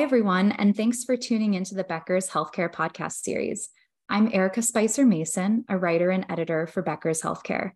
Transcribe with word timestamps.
Hi, 0.00 0.04
everyone, 0.04 0.52
and 0.52 0.74
thanks 0.74 1.04
for 1.04 1.14
tuning 1.14 1.52
into 1.52 1.74
the 1.74 1.84
Becker's 1.84 2.30
Healthcare 2.30 2.72
podcast 2.72 3.20
series. 3.20 3.68
I'm 4.08 4.30
Erica 4.32 4.62
Spicer 4.62 5.04
Mason, 5.04 5.66
a 5.68 5.76
writer 5.76 6.08
and 6.08 6.24
editor 6.30 6.66
for 6.66 6.82
Becker's 6.82 7.20
Healthcare. 7.20 7.72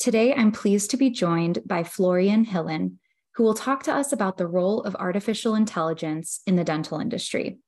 Today, 0.00 0.34
I'm 0.34 0.50
pleased 0.50 0.90
to 0.90 0.96
be 0.96 1.08
joined 1.08 1.60
by 1.64 1.84
Florian 1.84 2.44
Hillen, 2.44 2.96
who 3.36 3.44
will 3.44 3.54
talk 3.54 3.84
to 3.84 3.94
us 3.94 4.12
about 4.12 4.38
the 4.38 4.46
role 4.48 4.82
of 4.82 4.96
artificial 4.96 5.54
intelligence 5.54 6.40
in 6.48 6.56
the 6.56 6.64
dental 6.64 6.98
industry. 6.98 7.58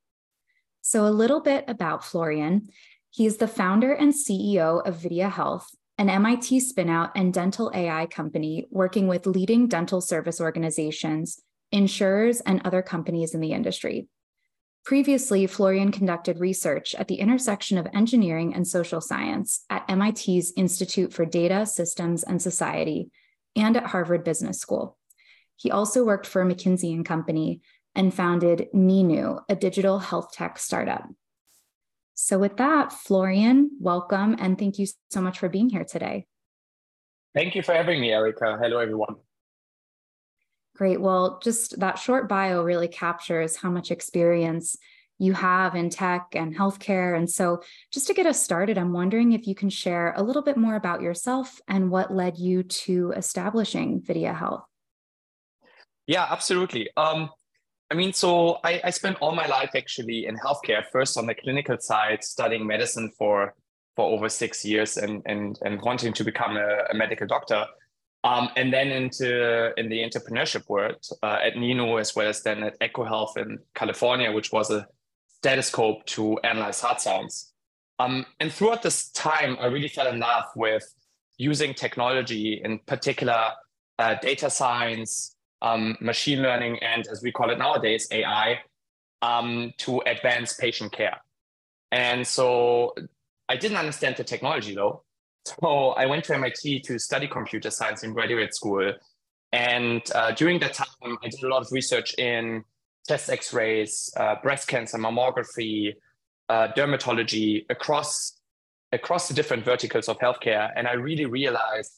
So, 0.80 1.06
a 1.06 1.14
little 1.14 1.40
bit 1.40 1.64
about 1.68 2.04
Florian. 2.04 2.70
He's 3.10 3.36
the 3.36 3.46
founder 3.46 3.92
and 3.92 4.12
CEO 4.12 4.84
of 4.84 4.96
Videa 4.96 5.30
Health, 5.30 5.68
an 5.98 6.10
MIT 6.10 6.62
spinout 6.62 7.12
and 7.14 7.32
dental 7.32 7.70
AI 7.72 8.06
company 8.06 8.66
working 8.72 9.06
with 9.06 9.28
leading 9.28 9.68
dental 9.68 10.00
service 10.00 10.40
organizations 10.40 11.40
insurers, 11.74 12.40
and 12.40 12.62
other 12.64 12.80
companies 12.80 13.34
in 13.34 13.40
the 13.40 13.52
industry. 13.52 14.08
Previously, 14.84 15.46
Florian 15.46 15.90
conducted 15.90 16.38
research 16.38 16.94
at 16.94 17.08
the 17.08 17.16
intersection 17.16 17.78
of 17.78 17.88
engineering 17.92 18.54
and 18.54 18.66
social 18.66 19.00
science 19.00 19.64
at 19.68 19.88
MIT's 19.88 20.52
Institute 20.56 21.12
for 21.12 21.24
Data, 21.24 21.66
Systems, 21.66 22.22
and 22.22 22.40
Society 22.40 23.10
and 23.56 23.76
at 23.76 23.86
Harvard 23.86 24.24
Business 24.24 24.58
School. 24.58 24.98
He 25.56 25.70
also 25.70 26.04
worked 26.04 26.26
for 26.26 26.44
McKinsey 26.44 26.92
and 26.92 27.04
Company 27.04 27.60
and 27.94 28.12
founded 28.12 28.68
Ninu, 28.74 29.40
a 29.48 29.56
digital 29.56 29.98
health 29.98 30.32
tech 30.32 30.58
startup. 30.58 31.08
So, 32.14 32.38
with 32.38 32.56
that, 32.58 32.92
Florian, 32.92 33.70
welcome 33.80 34.36
and 34.38 34.58
thank 34.58 34.78
you 34.78 34.86
so 35.10 35.20
much 35.20 35.38
for 35.38 35.48
being 35.48 35.68
here 35.70 35.84
today. 35.84 36.26
Thank 37.34 37.54
you 37.56 37.62
for 37.62 37.72
having 37.72 38.00
me, 38.00 38.12
Erica. 38.12 38.58
Hello, 38.60 38.78
everyone. 38.78 39.16
Great. 40.74 41.00
Well, 41.00 41.40
just 41.42 41.78
that 41.80 41.98
short 41.98 42.28
bio 42.28 42.62
really 42.62 42.88
captures 42.88 43.56
how 43.56 43.70
much 43.70 43.90
experience 43.90 44.76
you 45.18 45.32
have 45.32 45.76
in 45.76 45.88
tech 45.88 46.26
and 46.34 46.56
healthcare. 46.56 47.16
And 47.16 47.30
so, 47.30 47.62
just 47.92 48.08
to 48.08 48.14
get 48.14 48.26
us 48.26 48.42
started, 48.42 48.76
I'm 48.76 48.92
wondering 48.92 49.32
if 49.32 49.46
you 49.46 49.54
can 49.54 49.70
share 49.70 50.12
a 50.16 50.22
little 50.22 50.42
bit 50.42 50.56
more 50.56 50.74
about 50.74 51.00
yourself 51.00 51.60
and 51.68 51.90
what 51.90 52.12
led 52.12 52.38
you 52.38 52.64
to 52.64 53.12
establishing 53.16 54.00
Videa 54.00 54.36
Health. 54.36 54.64
Yeah, 56.06 56.26
absolutely. 56.28 56.90
Um, 56.96 57.30
I 57.90 57.94
mean, 57.94 58.12
so 58.12 58.58
I, 58.64 58.80
I 58.82 58.90
spent 58.90 59.18
all 59.20 59.32
my 59.34 59.46
life 59.46 59.70
actually 59.76 60.26
in 60.26 60.36
healthcare, 60.36 60.82
first 60.90 61.16
on 61.16 61.26
the 61.26 61.34
clinical 61.34 61.78
side, 61.78 62.24
studying 62.24 62.66
medicine 62.66 63.10
for 63.16 63.54
for 63.94 64.10
over 64.10 64.28
six 64.28 64.64
years 64.64 64.96
and 64.96 65.22
and 65.26 65.58
and 65.64 65.80
wanting 65.82 66.12
to 66.14 66.24
become 66.24 66.56
a, 66.56 66.86
a 66.90 66.94
medical 66.94 67.28
doctor. 67.28 67.64
Um, 68.24 68.48
and 68.56 68.72
then 68.72 68.88
into 68.88 69.78
in 69.78 69.90
the 69.90 69.98
entrepreneurship 69.98 70.68
world 70.68 70.96
uh, 71.22 71.38
at 71.42 71.54
Ninu, 71.54 72.00
as 72.00 72.16
well 72.16 72.28
as 72.28 72.42
then 72.42 72.62
at 72.62 72.80
Eko 72.80 73.06
Health 73.06 73.36
in 73.36 73.58
California, 73.74 74.32
which 74.32 74.50
was 74.50 74.70
a 74.70 74.86
stethoscope 75.28 76.06
to 76.06 76.38
analyze 76.38 76.80
heart 76.80 77.02
sounds. 77.02 77.52
Um, 77.98 78.24
and 78.40 78.50
throughout 78.50 78.82
this 78.82 79.10
time, 79.10 79.58
I 79.60 79.66
really 79.66 79.88
fell 79.88 80.08
in 80.08 80.20
love 80.20 80.44
with 80.56 80.90
using 81.36 81.74
technology, 81.74 82.62
in 82.64 82.78
particular 82.86 83.50
uh, 83.98 84.14
data 84.22 84.48
science, 84.48 85.36
um, 85.60 85.96
machine 86.00 86.40
learning, 86.40 86.78
and 86.82 87.06
as 87.08 87.22
we 87.22 87.30
call 87.30 87.50
it 87.50 87.58
nowadays, 87.58 88.08
AI, 88.10 88.60
um, 89.20 89.72
to 89.78 90.00
advance 90.06 90.54
patient 90.54 90.92
care. 90.92 91.18
And 91.92 92.26
so 92.26 92.94
I 93.48 93.56
didn't 93.56 93.76
understand 93.76 94.16
the 94.16 94.24
technology 94.24 94.74
though. 94.74 95.04
So 95.44 95.90
I 95.90 96.06
went 96.06 96.24
to 96.24 96.34
MIT 96.34 96.80
to 96.80 96.98
study 96.98 97.28
computer 97.28 97.70
science 97.70 98.02
in 98.02 98.12
graduate 98.12 98.54
school. 98.54 98.92
And 99.52 100.02
uh, 100.14 100.32
during 100.32 100.58
that 100.60 100.74
time, 100.74 101.18
I 101.22 101.28
did 101.28 101.42
a 101.42 101.48
lot 101.48 101.62
of 101.62 101.70
research 101.70 102.14
in 102.18 102.64
chest 103.06 103.30
x 103.30 103.52
rays, 103.52 104.12
uh, 104.16 104.36
breast 104.42 104.68
cancer, 104.68 104.98
mammography, 104.98 105.94
uh, 106.48 106.68
dermatology 106.76 107.66
across, 107.70 108.40
across 108.92 109.28
the 109.28 109.34
different 109.34 109.64
verticals 109.64 110.08
of 110.08 110.18
healthcare. 110.18 110.70
And 110.76 110.88
I 110.88 110.94
really 110.94 111.26
realized 111.26 111.92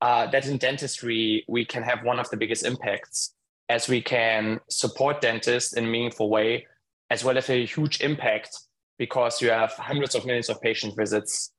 uh, 0.00 0.26
that 0.28 0.46
in 0.46 0.56
dentistry, 0.58 1.44
we 1.48 1.64
can 1.64 1.82
have 1.82 2.04
one 2.04 2.18
of 2.18 2.30
the 2.30 2.36
biggest 2.36 2.64
impacts 2.64 3.34
as 3.68 3.88
we 3.88 4.00
can 4.00 4.60
support 4.70 5.20
dentists 5.20 5.72
in 5.72 5.84
a 5.84 5.88
meaningful 5.88 6.30
way, 6.30 6.66
as 7.10 7.24
well 7.24 7.36
as 7.36 7.50
a 7.50 7.66
huge 7.66 8.00
impact 8.00 8.56
because 8.98 9.42
you 9.42 9.50
have 9.50 9.72
hundreds 9.72 10.14
of 10.14 10.24
millions 10.24 10.48
of 10.48 10.60
patient 10.60 10.94
visits 10.96 11.50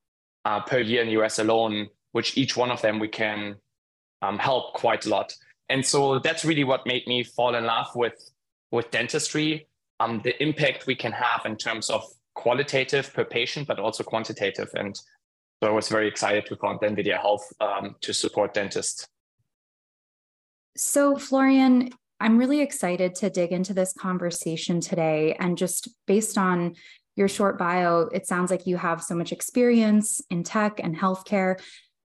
uh, 0.48 0.62
per 0.62 0.80
year 0.80 1.02
in 1.02 1.08
the 1.08 1.18
US 1.22 1.40
alone, 1.40 1.90
which 2.14 2.38
each 2.38 2.56
one 2.56 2.72
of 2.72 2.82
them 2.82 3.00
we 3.00 3.10
can 3.10 3.58
um, 4.22 4.40
help 4.40 4.74
quite 4.74 5.06
a 5.06 5.10
lot. 5.10 5.36
And 5.68 5.86
so 5.86 6.20
that's 6.20 6.46
really 6.46 6.64
what 6.64 6.88
made 6.88 7.06
me 7.06 7.26
fall 7.26 7.54
in 7.54 7.66
love 7.66 7.88
with, 7.96 8.18
with 8.72 8.90
dentistry, 8.90 9.68
um, 10.00 10.22
the 10.24 10.42
impact 10.42 10.88
we 10.88 10.96
can 10.96 11.12
have 11.12 11.42
in 11.46 11.58
terms 11.58 11.90
of 11.90 12.02
qualitative 12.34 13.14
per 13.14 13.26
patient, 13.26 13.68
but 13.68 13.78
also 13.78 14.06
quantitative. 14.06 14.70
And 14.74 14.96
so 14.96 15.68
I 15.68 15.72
was 15.72 15.90
very 15.90 16.08
excited 16.08 16.46
to 16.46 16.56
found 16.56 16.80
Videa 16.80 17.20
Health 17.20 17.46
um, 17.60 17.96
to 18.00 18.14
support 18.14 18.54
dentists. 18.54 19.06
So, 20.78 21.18
Florian, 21.18 21.90
I'm 22.22 22.38
really 22.38 22.62
excited 22.62 23.16
to 23.16 23.30
dig 23.30 23.52
into 23.52 23.74
this 23.74 23.92
conversation 23.92 24.80
today. 24.80 25.36
And 25.40 25.58
just 25.58 25.90
based 26.06 26.38
on 26.38 26.76
your 27.18 27.28
short 27.28 27.58
bio, 27.58 28.10
it 28.14 28.28
sounds 28.28 28.52
like 28.52 28.68
you 28.68 28.78
have 28.78 29.04
so 29.04 29.16
much 29.16 29.32
experience 29.32 30.22
in 30.30 30.44
tech 30.44 30.80
and 30.82 30.96
healthcare. 30.96 31.60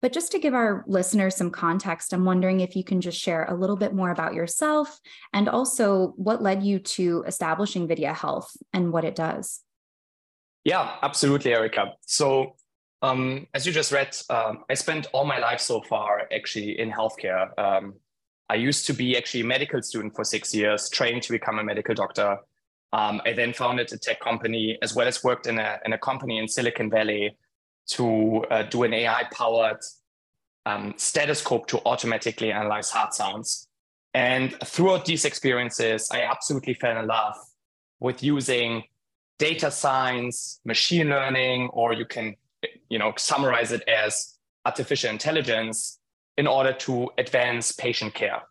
But 0.01 0.13
just 0.13 0.33
to 0.33 0.39
give 0.39 0.55
our 0.55 0.85
listeners 0.87 1.37
some 1.37 1.51
context, 1.51 2.13
I'm 2.13 2.25
wondering 2.25 2.61
if 2.61 2.75
you 2.75 2.83
can 2.83 3.01
just 3.01 3.21
share 3.21 3.45
a 3.45 3.55
little 3.55 3.77
bit 3.77 3.95
more 3.95 4.11
about 4.11 4.35
yourself 4.35 4.99
and 5.33 5.49
also 5.49 6.15
what 6.17 6.43
led 6.43 6.63
you 6.63 6.81
to 6.81 7.25
establishing 7.27 7.87
Videa 7.87 8.15
Health 8.15 8.51
and 8.73 8.93
what 8.93 9.05
it 9.05 9.15
does. 9.15 9.61
Yeah, 10.65 10.97
absolutely, 11.03 11.53
Erica. 11.53 11.95
So, 12.07 12.57
um, 13.01 13.47
as 13.55 13.67
you 13.67 13.73
just 13.73 13.93
read, 13.93 14.17
um, 14.31 14.65
I 14.71 14.75
spent 14.75 15.09
all 15.13 15.25
my 15.25 15.39
life 15.39 15.61
so 15.61 15.81
far 15.83 16.29
actually 16.33 16.79
in 16.79 16.91
healthcare. 16.91 17.57
Um, 17.59 17.95
I 18.49 18.57
used 18.57 18.87
to 18.87 18.93
be 18.93 19.17
actually 19.17 19.41
a 19.41 19.47
medical 19.47 19.83
student 19.83 20.15
for 20.15 20.25
six 20.25 20.55
years, 20.55 20.91
trained 20.91 21.23
to 21.23 21.33
become 21.33 21.59
a 21.59 21.65
medical 21.65 21.95
doctor. 21.95 22.39
Um, 22.93 23.23
I 23.25 23.33
then 23.33 23.53
founded 23.53 23.93
a 23.93 23.99
tech 23.99 24.21
company 24.21 24.79
as 24.83 24.95
well 24.95 25.09
as 25.09 25.25
worked 25.25 25.47
in 25.47 25.59
a, 25.59 25.79
in 25.85 25.93
a 25.93 25.99
company 25.99 26.39
in 26.39 26.47
Silicon 26.47 26.91
Valley 26.91 27.37
to 27.89 28.45
uh, 28.51 28.63
do 28.65 28.83
an 28.83 28.93
AI 28.93 29.25
powered 29.33 29.81
um, 30.67 30.95
stethoscope 30.97 31.67
to 31.69 31.81
automatically 31.87 32.53
analyze 32.53 32.91
heart 32.91 33.15
sounds. 33.15 33.69
And 34.15 34.55
throughout 34.65 35.07
these 35.07 35.25
experiences, 35.25 36.09
I 36.13 36.23
absolutely 36.23 36.75
fell 36.75 36.99
in 36.99 37.07
love 37.07 37.37
with 37.99 38.23
using 38.23 38.85
data 39.39 39.71
science, 39.71 40.61
machine 40.65 41.09
learning, 41.09 41.71
or 41.73 41.95
you 41.95 42.05
can 42.05 42.37
you 42.89 42.99
know, 42.99 43.13
summarize 43.17 43.73
it 43.73 43.83
as 43.89 44.37
artificial 44.67 45.11
intelligence 45.11 45.99
in 46.37 46.47
order 46.47 46.73
to 46.73 47.11
advance 47.19 47.73
patient 47.73 48.15
care. 48.15 48.43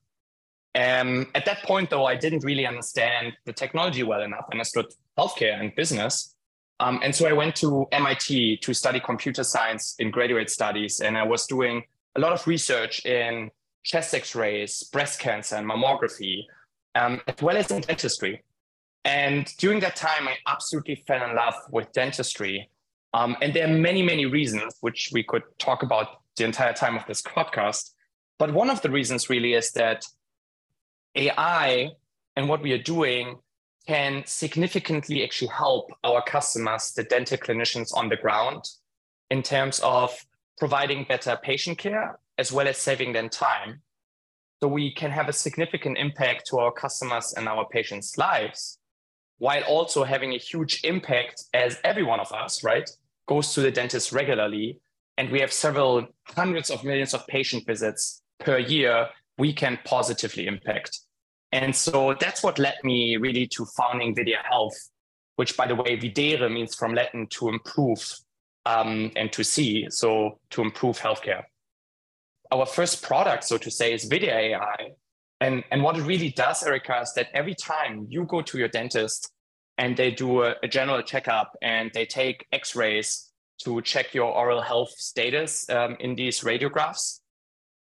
Um, 0.73 1.27
at 1.35 1.45
that 1.45 1.63
point, 1.63 1.89
though, 1.89 2.05
I 2.05 2.15
didn't 2.15 2.43
really 2.43 2.65
understand 2.65 3.33
the 3.45 3.53
technology 3.53 4.03
well 4.03 4.21
enough. 4.21 4.45
and 4.51 4.59
I 4.59 4.61
understood 4.61 4.85
healthcare 5.17 5.59
and 5.59 5.75
business. 5.75 6.35
Um, 6.79 6.99
and 7.03 7.13
so 7.13 7.27
I 7.27 7.33
went 7.33 7.55
to 7.57 7.85
MIT 7.91 8.57
to 8.57 8.73
study 8.73 8.99
computer 8.99 9.43
science 9.43 9.95
in 9.99 10.11
graduate 10.11 10.49
studies. 10.49 11.01
And 11.01 11.17
I 11.17 11.23
was 11.23 11.45
doing 11.45 11.83
a 12.15 12.19
lot 12.19 12.31
of 12.31 12.47
research 12.47 13.05
in 13.05 13.51
chest 13.83 14.13
x 14.13 14.35
rays, 14.35 14.83
breast 14.83 15.19
cancer, 15.19 15.55
and 15.55 15.69
mammography, 15.69 16.45
um, 16.95 17.21
as 17.27 17.41
well 17.41 17.57
as 17.57 17.69
in 17.71 17.81
dentistry. 17.81 18.43
And 19.03 19.45
during 19.57 19.79
that 19.81 19.95
time, 19.95 20.27
I 20.27 20.37
absolutely 20.47 21.03
fell 21.07 21.27
in 21.27 21.35
love 21.35 21.55
with 21.71 21.91
dentistry. 21.91 22.69
Um, 23.13 23.35
and 23.41 23.53
there 23.53 23.65
are 23.65 23.73
many, 23.73 24.01
many 24.01 24.25
reasons, 24.25 24.75
which 24.81 25.09
we 25.11 25.23
could 25.23 25.43
talk 25.59 25.83
about 25.83 26.21
the 26.37 26.45
entire 26.45 26.73
time 26.73 26.95
of 26.95 27.05
this 27.07 27.21
podcast. 27.21 27.91
But 28.39 28.53
one 28.53 28.69
of 28.69 28.81
the 28.81 28.89
reasons 28.89 29.29
really 29.29 29.53
is 29.53 29.71
that 29.73 30.05
AI 31.15 31.91
and 32.35 32.47
what 32.47 32.61
we 32.61 32.71
are 32.73 32.81
doing 32.81 33.37
can 33.87 34.23
significantly 34.25 35.23
actually 35.23 35.47
help 35.49 35.91
our 36.03 36.21
customers, 36.23 36.91
the 36.91 37.03
dental 37.03 37.37
clinicians 37.37 37.95
on 37.95 38.09
the 38.09 38.15
ground, 38.15 38.63
in 39.29 39.41
terms 39.41 39.79
of 39.79 40.25
providing 40.57 41.05
better 41.07 41.37
patient 41.41 41.77
care 41.77 42.19
as 42.37 42.51
well 42.51 42.67
as 42.67 42.77
saving 42.77 43.13
them 43.13 43.29
time. 43.29 43.81
So 44.61 44.67
we 44.67 44.93
can 44.93 45.09
have 45.11 45.27
a 45.27 45.33
significant 45.33 45.97
impact 45.97 46.45
to 46.47 46.59
our 46.59 46.71
customers 46.71 47.33
and 47.35 47.47
our 47.47 47.67
patients' 47.67 48.17
lives, 48.17 48.77
while 49.39 49.63
also 49.63 50.03
having 50.03 50.33
a 50.33 50.37
huge 50.37 50.81
impact 50.83 51.45
as 51.53 51.79
every 51.83 52.03
one 52.03 52.19
of 52.19 52.31
us, 52.31 52.63
right, 52.63 52.87
goes 53.27 53.53
to 53.55 53.61
the 53.61 53.71
dentist 53.71 54.11
regularly. 54.11 54.79
And 55.17 55.31
we 55.31 55.39
have 55.39 55.51
several 55.51 56.07
hundreds 56.25 56.69
of 56.69 56.83
millions 56.83 57.13
of 57.13 57.25
patient 57.27 57.65
visits 57.65 58.21
per 58.39 58.59
year 58.59 59.09
we 59.37 59.53
can 59.53 59.79
positively 59.85 60.47
impact. 60.47 60.99
And 61.51 61.75
so 61.75 62.15
that's 62.19 62.43
what 62.43 62.59
led 62.59 62.75
me 62.83 63.17
really 63.17 63.47
to 63.55 63.65
founding 63.77 64.15
Videa 64.15 64.43
Health, 64.49 64.77
which, 65.35 65.57
by 65.57 65.67
the 65.67 65.75
way, 65.75 65.97
videre 65.97 66.51
means 66.51 66.75
from 66.75 66.93
Latin 66.93 67.27
to 67.31 67.49
improve 67.49 68.03
um, 68.65 69.11
and 69.15 69.31
to 69.33 69.43
see, 69.43 69.87
so 69.89 70.39
to 70.51 70.61
improve 70.61 70.99
healthcare. 70.99 71.43
Our 72.51 72.65
first 72.65 73.01
product, 73.01 73.43
so 73.43 73.57
to 73.57 73.71
say, 73.71 73.93
is 73.93 74.09
Videa 74.09 74.33
AI. 74.33 74.91
And, 75.39 75.63
and 75.71 75.81
what 75.81 75.97
it 75.97 76.03
really 76.03 76.29
does, 76.29 76.63
Erica, 76.63 77.01
is 77.01 77.13
that 77.13 77.29
every 77.33 77.55
time 77.55 78.05
you 78.09 78.25
go 78.25 78.41
to 78.41 78.57
your 78.57 78.67
dentist 78.67 79.31
and 79.77 79.97
they 79.97 80.11
do 80.11 80.43
a, 80.43 80.55
a 80.61 80.67
general 80.67 81.01
checkup 81.01 81.57
and 81.61 81.89
they 81.93 82.05
take 82.05 82.45
x 82.51 82.75
rays 82.75 83.31
to 83.63 83.81
check 83.81 84.13
your 84.13 84.31
oral 84.31 84.61
health 84.61 84.91
status 84.91 85.67
um, 85.69 85.97
in 85.99 86.15
these 86.15 86.41
radiographs, 86.41 87.20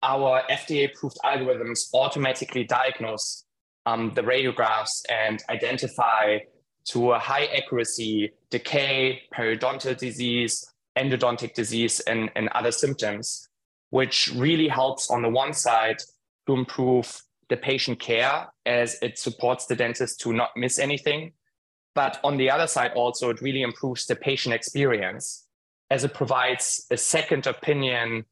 our 0.02 0.42
FDA 0.50 0.90
approved 0.90 1.18
algorithms 1.24 1.92
automatically 1.92 2.64
diagnose 2.64 3.44
um, 3.86 4.12
the 4.14 4.22
radiographs 4.22 5.02
and 5.08 5.42
identify 5.48 6.38
to 6.86 7.12
a 7.12 7.18
high 7.18 7.46
accuracy 7.46 8.32
decay, 8.50 9.22
periodontal 9.34 9.96
disease, 9.96 10.72
endodontic 10.96 11.54
disease, 11.54 12.00
and, 12.00 12.30
and 12.34 12.48
other 12.48 12.72
symptoms, 12.72 13.48
which 13.90 14.32
really 14.34 14.68
helps 14.68 15.10
on 15.10 15.22
the 15.22 15.28
one 15.28 15.52
side 15.52 15.98
to 16.46 16.54
improve 16.54 17.22
the 17.48 17.56
patient 17.56 17.98
care 17.98 18.48
as 18.66 18.96
it 19.02 19.18
supports 19.18 19.66
the 19.66 19.76
dentist 19.76 20.20
to 20.20 20.32
not 20.32 20.50
miss 20.56 20.78
anything. 20.78 21.32
But 21.94 22.20
on 22.22 22.36
the 22.36 22.50
other 22.50 22.66
side, 22.66 22.92
also, 22.94 23.30
it 23.30 23.40
really 23.40 23.62
improves 23.62 24.06
the 24.06 24.16
patient 24.16 24.54
experience 24.54 25.46
as 25.90 26.04
it 26.04 26.14
provides 26.14 26.86
a 26.90 26.96
second 26.96 27.46
opinion 27.46 28.24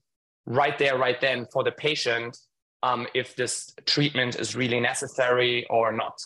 right 0.49 0.79
there, 0.79 0.97
right 0.97 1.21
then 1.21 1.47
for 1.53 1.62
the 1.62 1.71
patient 1.73 2.37
um, 2.83 3.06
if 3.15 3.37
this 3.37 3.75
treatment 3.87 4.37
is 4.37 4.56
really 4.56 4.81
necessary 4.81 5.67
or 5.69 5.93
not. 5.93 6.21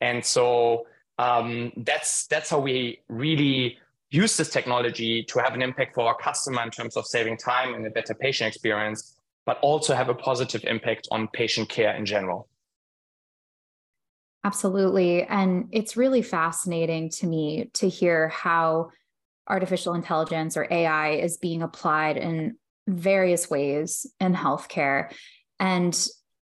And 0.00 0.24
so 0.24 0.86
um, 1.18 1.72
that's 1.78 2.26
that's 2.26 2.50
how 2.50 2.60
we 2.60 3.00
really 3.08 3.78
use 4.10 4.36
this 4.36 4.50
technology 4.50 5.24
to 5.24 5.38
have 5.40 5.54
an 5.54 5.62
impact 5.62 5.94
for 5.94 6.06
our 6.06 6.16
customer 6.16 6.62
in 6.62 6.70
terms 6.70 6.96
of 6.96 7.06
saving 7.06 7.36
time 7.36 7.74
and 7.74 7.86
a 7.86 7.90
better 7.90 8.14
patient 8.14 8.48
experience, 8.48 9.18
but 9.44 9.58
also 9.60 9.94
have 9.94 10.08
a 10.08 10.14
positive 10.14 10.62
impact 10.64 11.08
on 11.10 11.26
patient 11.28 11.68
care 11.68 11.94
in 11.96 12.06
general. 12.06 12.48
Absolutely. 14.44 15.22
And 15.22 15.68
it's 15.72 15.96
really 15.96 16.22
fascinating 16.22 17.08
to 17.10 17.26
me 17.26 17.70
to 17.74 17.88
hear 17.88 18.28
how 18.28 18.90
artificial 19.48 19.94
intelligence 19.94 20.56
or 20.56 20.68
AI 20.70 21.12
is 21.12 21.38
being 21.38 21.62
applied 21.62 22.18
in 22.18 22.56
various 22.86 23.48
ways 23.50 24.06
in 24.20 24.34
healthcare. 24.34 25.12
And 25.58 25.96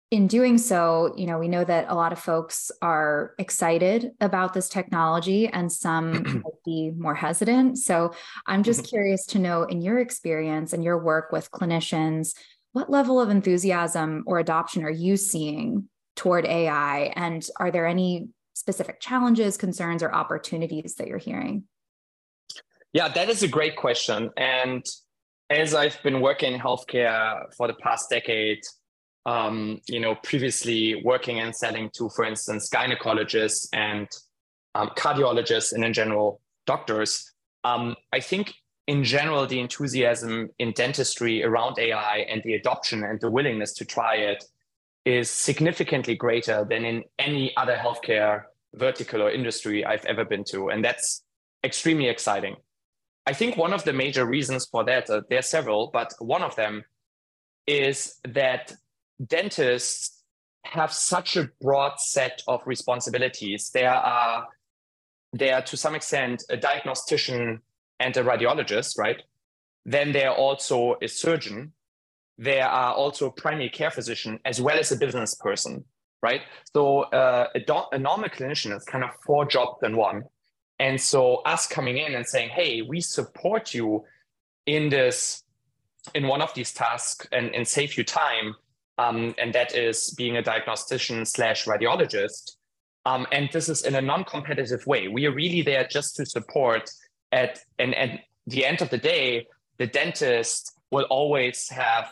in 0.09 0.27
doing 0.27 0.57
so, 0.57 1.13
you 1.17 1.27
know, 1.27 1.37
we 1.37 1.49
know 1.49 1.65
that 1.65 1.87
a 1.89 1.95
lot 1.95 2.13
of 2.13 2.19
folks 2.19 2.71
are 2.81 3.33
excited 3.39 4.11
about 4.21 4.53
this 4.53 4.69
technology 4.69 5.47
and 5.47 5.71
some 5.71 6.11
might 6.43 6.63
be 6.65 6.91
more 6.97 7.15
hesitant. 7.15 7.77
So 7.77 8.13
I'm 8.45 8.63
just 8.63 8.81
mm-hmm. 8.81 8.89
curious 8.89 9.25
to 9.27 9.39
know, 9.39 9.63
in 9.63 9.81
your 9.81 9.99
experience 9.99 10.71
and 10.71 10.83
your 10.83 10.97
work 10.97 11.31
with 11.31 11.51
clinicians, 11.51 12.35
what 12.71 12.89
level 12.89 13.19
of 13.19 13.29
enthusiasm 13.29 14.23
or 14.27 14.39
adoption 14.39 14.83
are 14.83 14.89
you 14.89 15.17
seeing 15.17 15.89
toward 16.15 16.45
AI? 16.45 17.11
And 17.15 17.45
are 17.59 17.71
there 17.71 17.85
any 17.85 18.29
specific 18.53 19.01
challenges, 19.01 19.57
concerns, 19.57 20.01
or 20.01 20.13
opportunities 20.13 20.95
that 20.95 21.07
you're 21.07 21.17
hearing? 21.17 21.63
Yeah, 22.93 23.09
that 23.09 23.29
is 23.29 23.43
a 23.43 23.47
great 23.47 23.75
question. 23.75 24.29
And 24.37 24.85
as 25.49 25.73
I've 25.73 26.01
been 26.03 26.21
working 26.21 26.53
in 26.53 26.59
healthcare 26.59 27.43
for 27.55 27.67
the 27.67 27.73
past 27.75 28.09
decade, 28.09 28.61
um, 29.25 29.79
you 29.87 29.99
know, 29.99 30.15
previously 30.15 31.01
working 31.03 31.39
and 31.39 31.55
selling 31.55 31.89
to, 31.97 32.09
for 32.09 32.25
instance, 32.25 32.69
gynecologists 32.69 33.67
and 33.73 34.07
um, 34.75 34.89
cardiologists 34.97 35.73
and 35.73 35.83
in 35.83 35.93
general 35.93 36.41
doctors, 36.65 37.31
um, 37.63 37.95
I 38.13 38.19
think 38.19 38.53
in 38.87 39.03
general 39.03 39.45
the 39.47 39.59
enthusiasm 39.59 40.49
in 40.59 40.71
dentistry 40.71 41.43
around 41.43 41.77
AI 41.77 42.25
and 42.29 42.41
the 42.43 42.53
adoption 42.53 43.03
and 43.03 43.19
the 43.19 43.29
willingness 43.29 43.73
to 43.73 43.85
try 43.85 44.15
it 44.15 44.43
is 45.05 45.29
significantly 45.29 46.15
greater 46.15 46.65
than 46.69 46.85
in 46.85 47.03
any 47.19 47.55
other 47.57 47.75
healthcare 47.75 48.43
vertical 48.75 49.21
or 49.21 49.31
industry 49.31 49.85
I've 49.85 50.05
ever 50.05 50.25
been 50.25 50.43
to, 50.51 50.69
and 50.69 50.83
that's 50.83 51.23
extremely 51.63 52.07
exciting. 52.07 52.55
I 53.27 53.33
think 53.33 53.57
one 53.57 53.73
of 53.73 53.83
the 53.83 53.91
major 53.91 54.25
reasons 54.25 54.67
for 54.67 54.85
that, 54.85 55.09
uh, 55.09 55.21
there 55.29 55.39
are 55.39 55.49
several, 55.57 55.89
but 55.91 56.13
one 56.19 56.41
of 56.41 56.55
them 56.55 56.85
is 57.67 58.19
that 58.23 58.71
dentists 59.25 60.23
have 60.63 60.93
such 60.93 61.35
a 61.35 61.49
broad 61.61 61.99
set 61.99 62.41
of 62.47 62.61
responsibilities. 62.65 63.69
There 63.73 63.93
are 63.93 64.47
they 65.33 65.51
are 65.51 65.61
to 65.63 65.75
some 65.75 65.93
extent 65.93 66.45
a 66.49 66.55
diagnostician 66.55 67.61
and 67.99 68.15
a 68.15 68.23
radiologist, 68.23 68.97
right? 68.97 69.21
Then 69.85 70.13
there 70.13 70.29
are 70.29 70.35
also 70.35 70.95
a 71.01 71.07
surgeon. 71.07 71.73
There 72.37 72.65
are 72.65 72.93
also 72.93 73.27
a 73.27 73.31
primary 73.31 73.69
care 73.69 73.91
physician 73.91 74.39
as 74.45 74.61
well 74.61 74.79
as 74.79 74.93
a 74.93 74.95
business 74.95 75.35
person, 75.35 75.83
right? 76.23 76.41
So 76.73 77.01
uh, 77.03 77.47
a, 77.53 77.59
do- 77.59 77.89
a 77.91 77.99
normal 77.99 78.29
clinician 78.29 78.73
is 78.73 78.85
kind 78.85 79.03
of 79.03 79.09
four 79.25 79.45
jobs 79.45 79.79
in 79.83 79.97
one. 79.97 80.23
And 80.79 80.99
so 80.99 81.37
us 81.37 81.67
coming 81.67 81.97
in 81.97 82.15
and 82.15 82.25
saying, 82.25 82.49
hey, 82.49 82.81
we 82.81 83.01
support 83.01 83.73
you 83.73 84.05
in 84.65 84.89
this, 84.89 85.43
in 86.13 86.27
one 86.27 86.41
of 86.41 86.53
these 86.53 86.73
tasks 86.73 87.27
and, 87.31 87.53
and 87.55 87.67
save 87.67 87.97
you 87.97 88.03
time 88.03 88.55
um, 88.97 89.35
and 89.37 89.53
that 89.53 89.75
is 89.75 90.13
being 90.17 90.37
a 90.37 90.41
diagnostician 90.41 91.25
slash 91.25 91.65
radiologist. 91.65 92.57
Um, 93.05 93.27
and 93.31 93.49
this 93.53 93.69
is 93.69 93.83
in 93.83 93.95
a 93.95 94.01
non-competitive 94.01 94.85
way. 94.85 95.07
We 95.07 95.25
are 95.27 95.33
really 95.33 95.61
there 95.61 95.87
just 95.87 96.15
to 96.17 96.25
support 96.25 96.89
at 97.31 97.59
and 97.79 97.93
at 97.95 98.21
the 98.47 98.65
end 98.65 98.81
of 98.81 98.89
the 98.89 98.97
day, 98.97 99.47
the 99.77 99.87
dentist 99.87 100.73
will 100.91 101.05
always 101.09 101.69
have 101.69 102.11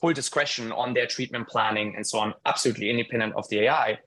full 0.00 0.12
discretion 0.12 0.70
on 0.72 0.94
their 0.94 1.06
treatment 1.06 1.48
planning 1.48 1.94
and 1.96 2.06
so 2.06 2.18
on, 2.18 2.34
absolutely 2.46 2.90
independent 2.90 3.34
of 3.34 3.48
the 3.48 3.60
AI. 3.60 3.98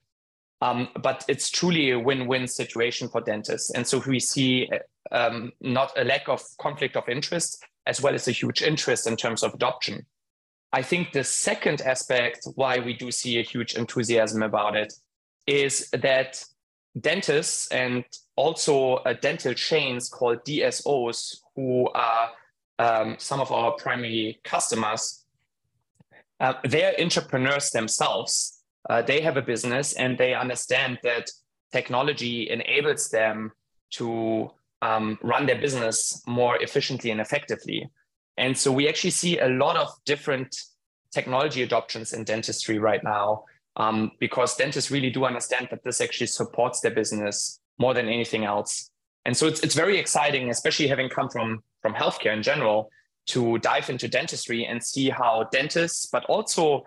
Um, 0.65 0.87
but 1.01 1.23
it's 1.27 1.51
truly 1.51 1.91
a 1.91 1.99
win-win 1.99 2.47
situation 2.47 3.07
for 3.07 3.21
dentists. 3.21 3.69
And 3.71 3.85
so 3.85 4.01
we 4.07 4.19
see 4.19 4.67
um, 5.11 5.51
not 5.61 5.91
a 5.95 6.03
lack 6.03 6.27
of 6.27 6.41
conflict 6.57 6.95
of 6.95 7.07
interest, 7.07 7.63
as 7.85 8.01
well 8.01 8.15
as 8.15 8.27
a 8.27 8.31
huge 8.31 8.63
interest 8.63 9.05
in 9.05 9.15
terms 9.15 9.43
of 9.43 9.53
adoption. 9.53 10.05
I 10.73 10.81
think 10.81 11.11
the 11.11 11.23
second 11.23 11.81
aspect 11.81 12.47
why 12.55 12.79
we 12.79 12.93
do 12.93 13.11
see 13.11 13.37
a 13.37 13.43
huge 13.43 13.75
enthusiasm 13.75 14.41
about 14.41 14.75
it 14.75 14.91
is 15.45 15.87
that 15.91 16.43
dentists 16.99 17.67
and 17.71 18.03
also 18.35 18.95
uh, 18.95 19.13
dental 19.13 19.53
chains 19.53 20.09
called 20.09 20.43
DSOs, 20.45 21.41
who 21.55 21.87
are 21.93 22.31
um, 22.79 23.15
some 23.19 23.39
of 23.39 23.51
our 23.51 23.73
primary 23.73 24.39
customers, 24.43 25.25
uh, 26.39 26.53
they're 26.63 26.95
entrepreneurs 26.99 27.69
themselves. 27.69 28.54
Uh, 28.89 29.01
they 29.01 29.21
have 29.21 29.37
a 29.37 29.41
business 29.41 29.93
and 29.93 30.17
they 30.17 30.33
understand 30.33 30.99
that 31.03 31.29
technology 31.71 32.49
enables 32.49 33.09
them 33.09 33.51
to 33.91 34.51
um, 34.81 35.17
run 35.23 35.45
their 35.45 35.59
business 35.59 36.21
more 36.27 36.61
efficiently 36.61 37.11
and 37.11 37.19
effectively. 37.19 37.89
And 38.37 38.57
so 38.57 38.71
we 38.71 38.87
actually 38.87 39.11
see 39.11 39.39
a 39.39 39.47
lot 39.47 39.77
of 39.77 39.89
different 40.05 40.55
technology 41.11 41.63
adoptions 41.63 42.13
in 42.13 42.23
dentistry 42.23 42.77
right 42.77 43.03
now 43.03 43.45
um, 43.77 44.11
because 44.19 44.55
dentists 44.55 44.91
really 44.91 45.09
do 45.09 45.25
understand 45.25 45.69
that 45.71 45.83
this 45.83 46.01
actually 46.01 46.27
supports 46.27 46.81
their 46.81 46.91
business 46.91 47.59
more 47.79 47.93
than 47.93 48.07
anything 48.07 48.45
else. 48.45 48.89
And 49.25 49.35
so 49.35 49.47
it's, 49.47 49.61
it's 49.61 49.75
very 49.75 49.97
exciting, 49.97 50.49
especially 50.49 50.87
having 50.87 51.09
come 51.09 51.29
from, 51.29 51.63
from 51.81 51.93
healthcare 51.93 52.33
in 52.33 52.43
general, 52.43 52.89
to 53.27 53.57
dive 53.59 53.89
into 53.89 54.07
dentistry 54.07 54.65
and 54.65 54.83
see 54.83 55.09
how 55.09 55.47
dentists, 55.51 56.05
but 56.05 56.25
also 56.25 56.85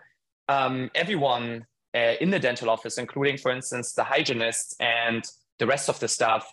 um, 0.48 0.90
everyone 0.94 1.66
uh, 1.98 2.14
in 2.20 2.30
the 2.30 2.38
dental 2.38 2.70
office, 2.70 2.96
including, 2.98 3.36
for 3.36 3.50
instance, 3.50 3.92
the 3.92 4.04
hygienists 4.04 4.76
and 4.78 5.24
the 5.58 5.66
rest 5.66 5.88
of 5.88 5.98
the 5.98 6.08
staff, 6.08 6.44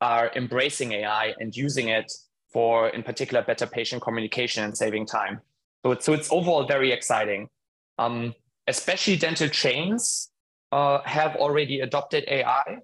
are 0.00 0.30
embracing 0.36 0.92
AI 0.92 1.34
and 1.40 1.56
using 1.56 1.88
it 1.88 2.12
for, 2.52 2.88
in 2.88 3.02
particular, 3.02 3.42
better 3.42 3.66
patient 3.66 4.02
communication 4.02 4.64
and 4.64 4.76
saving 4.76 5.06
time. 5.06 5.40
So 5.84 5.92
it's, 5.92 6.06
so 6.06 6.12
it's 6.12 6.30
overall 6.30 6.66
very 6.66 6.92
exciting. 6.92 7.48
Um, 7.98 8.34
especially 8.68 9.16
dental 9.16 9.48
chains 9.48 10.30
uh, 10.70 11.00
have 11.04 11.36
already 11.36 11.80
adopted 11.80 12.24
AI 12.28 12.78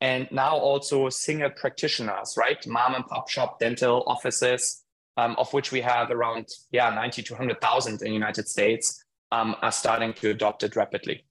and 0.00 0.28
now 0.30 0.56
also 0.56 1.08
single 1.08 1.50
practitioners, 1.50 2.36
right? 2.36 2.64
Mom 2.66 2.94
and 2.94 3.06
pop 3.06 3.28
shop 3.28 3.58
dental 3.58 4.04
offices, 4.06 4.84
um, 5.16 5.34
of 5.38 5.52
which 5.52 5.72
we 5.72 5.80
have 5.80 6.10
around, 6.10 6.46
yeah, 6.70 6.90
90 6.90 7.22
to 7.22 7.32
100,000 7.34 7.92
in 7.92 7.98
the 7.98 8.10
United 8.10 8.48
States, 8.48 9.04
um, 9.32 9.56
are 9.62 9.72
starting 9.72 10.12
to 10.14 10.30
adopt 10.30 10.62
it 10.62 10.76
rapidly. 10.76 11.24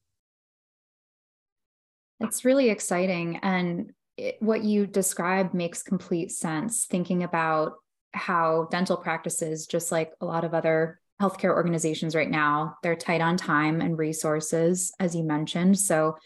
It's 2.23 2.45
really 2.45 2.69
exciting. 2.69 3.37
And 3.37 3.91
it, 4.17 4.37
what 4.39 4.63
you 4.63 4.85
describe 4.85 5.53
makes 5.53 5.83
complete 5.83 6.31
sense, 6.31 6.85
thinking 6.85 7.23
about 7.23 7.73
how 8.13 8.67
dental 8.71 8.97
practices, 8.97 9.65
just 9.65 9.91
like 9.91 10.11
a 10.21 10.25
lot 10.25 10.43
of 10.43 10.53
other 10.53 10.99
healthcare 11.21 11.51
organizations 11.51 12.15
right 12.15 12.29
now, 12.29 12.77
they're 12.83 12.95
tight 12.95 13.21
on 13.21 13.37
time 13.37 13.81
and 13.81 13.97
resources, 13.97 14.93
as 14.99 15.15
you 15.15 15.23
mentioned. 15.23 15.79
So 15.79 16.17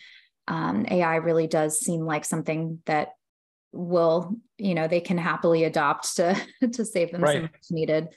um, 0.47 0.85
AI 0.89 1.17
really 1.17 1.47
does 1.47 1.79
seem 1.79 2.01
like 2.01 2.25
something 2.25 2.79
that 2.85 3.09
will, 3.73 4.35
you 4.57 4.73
know, 4.73 4.87
they 4.87 5.01
can 5.01 5.17
happily 5.17 5.65
adopt 5.65 6.15
to 6.17 6.35
to 6.73 6.85
save 6.85 7.11
them 7.11 7.21
right. 7.21 7.35
so 7.35 7.41
much 7.41 7.65
needed 7.69 8.09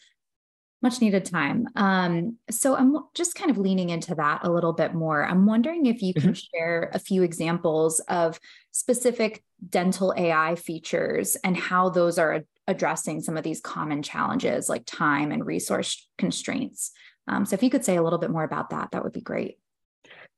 much 0.83 1.01
needed 1.01 1.25
time. 1.25 1.67
Um, 1.77 2.39
so 2.51 2.75
I'm 2.75 2.97
just 3.15 3.35
kind 3.35 3.51
of 3.51 3.59
leaning 3.59 3.91
into 3.91 4.15
that 4.15 4.41
a 4.45 4.51
little 4.51 4.73
bit 4.73 4.95
more. 4.95 5.25
I'm 5.25 5.47
wondering 5.47 5.87
if 5.87 6.03
you 6.03 6.15
can 6.15 6.33
mm-hmm. 6.33 6.57
share 6.57 6.91
a 6.95 6.99
few 6.99 7.23
examples 7.23 8.01
of 8.09 8.41
specific 8.73 9.43
dental 9.69 10.15
AI 10.17 10.55
features 10.55 11.37
and 11.45 11.57
how 11.57 11.91
those 11.91 12.19
are 12.19 12.45
addressing 12.67 13.21
some 13.21 13.37
of 13.37 13.45
these 13.45 13.61
common 13.61 14.03
challenges 14.03 14.69
like 14.69 14.85
time 14.87 15.33
and 15.33 15.45
resource 15.45 16.09
constraints. 16.17 16.93
Um, 17.29 17.45
so 17.45 17.55
if 17.55 17.63
you 17.63 17.71
could 17.71 17.85
say 17.85 17.97
a 17.97 18.03
little 18.03 18.19
bit 18.19 18.31
more 18.31 18.45
about 18.45 18.71
that, 18.71 18.93
that 18.93 19.05
would 19.05 19.13
be 19.13 19.21
great. 19.21 19.59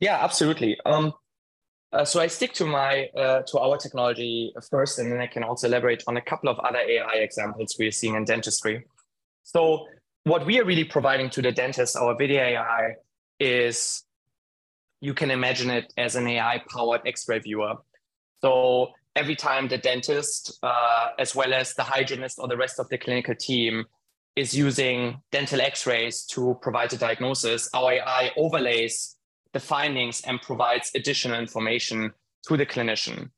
Yeah, 0.01 0.19
absolutely. 0.23 0.79
Um, 0.85 1.13
uh, 1.93 2.05
so 2.05 2.21
I 2.21 2.27
stick 2.27 2.55
to 2.55 2.65
my 2.65 3.09
uh, 3.17 3.43
to 3.43 3.59
our 3.59 3.77
technology 3.77 4.53
first, 4.71 4.99
and 4.99 5.13
then 5.13 5.21
I 5.21 5.27
can 5.27 5.45
also 5.45 5.69
elaborate 5.69 6.03
on 6.07 6.17
a 6.17 6.23
couple 6.23 6.49
of 6.49 6.59
other 6.59 6.79
AI 6.79 7.17
examples 7.17 7.77
we're 7.79 7.91
seeing 7.91 8.15
in 8.15 8.25
dentistry. 8.25 8.85
So 9.43 9.87
what 10.25 10.47
we 10.47 10.61
are 10.61 10.65
really 10.65 10.85
providing 10.85 11.31
to 11.31 11.43
the 11.43 11.53
dentist, 11.53 11.97
our 11.97 12.15
Videa 12.15 12.53
AI, 12.53 12.95
is 13.41 14.05
you 15.01 15.15
can 15.15 15.31
imagine 15.31 15.71
it 15.71 15.93
as 15.97 16.15
an 16.15 16.29
AI 16.29 16.63
powered 16.71 17.01
X-ray 17.07 17.41
viewer. 17.41 17.75
So 18.41 18.93
every 19.17 19.35
time 19.35 19.69
the 19.69 19.79
dentist, 19.79 20.59
uh, 20.63 21.09
as 21.19 21.35
well 21.35 21.53
as 21.53 21.75
the 21.75 21.83
hygienist 21.83 22.39
or 22.39 22.49
the 22.49 22.57
rest 22.57 22.79
of 22.79 22.89
the 22.89 22.99
clinical 22.99 23.35
team, 23.35 23.85
is 24.37 24.55
using 24.55 25.21
dental 25.31 25.61
X-rays 25.61 26.25
to 26.25 26.57
provide 26.63 26.93
a 26.93 26.97
diagnosis, 26.97 27.69
our 27.75 27.93
AI 27.93 28.31
overlays 28.37 29.17
the 29.53 29.61
findings 29.61 30.23
and 30.23 30.41
provides 30.41 30.91
additional 30.95 31.39
information 31.39 32.13
to 32.49 32.57
the 32.57 32.65
clinician. 32.65 33.29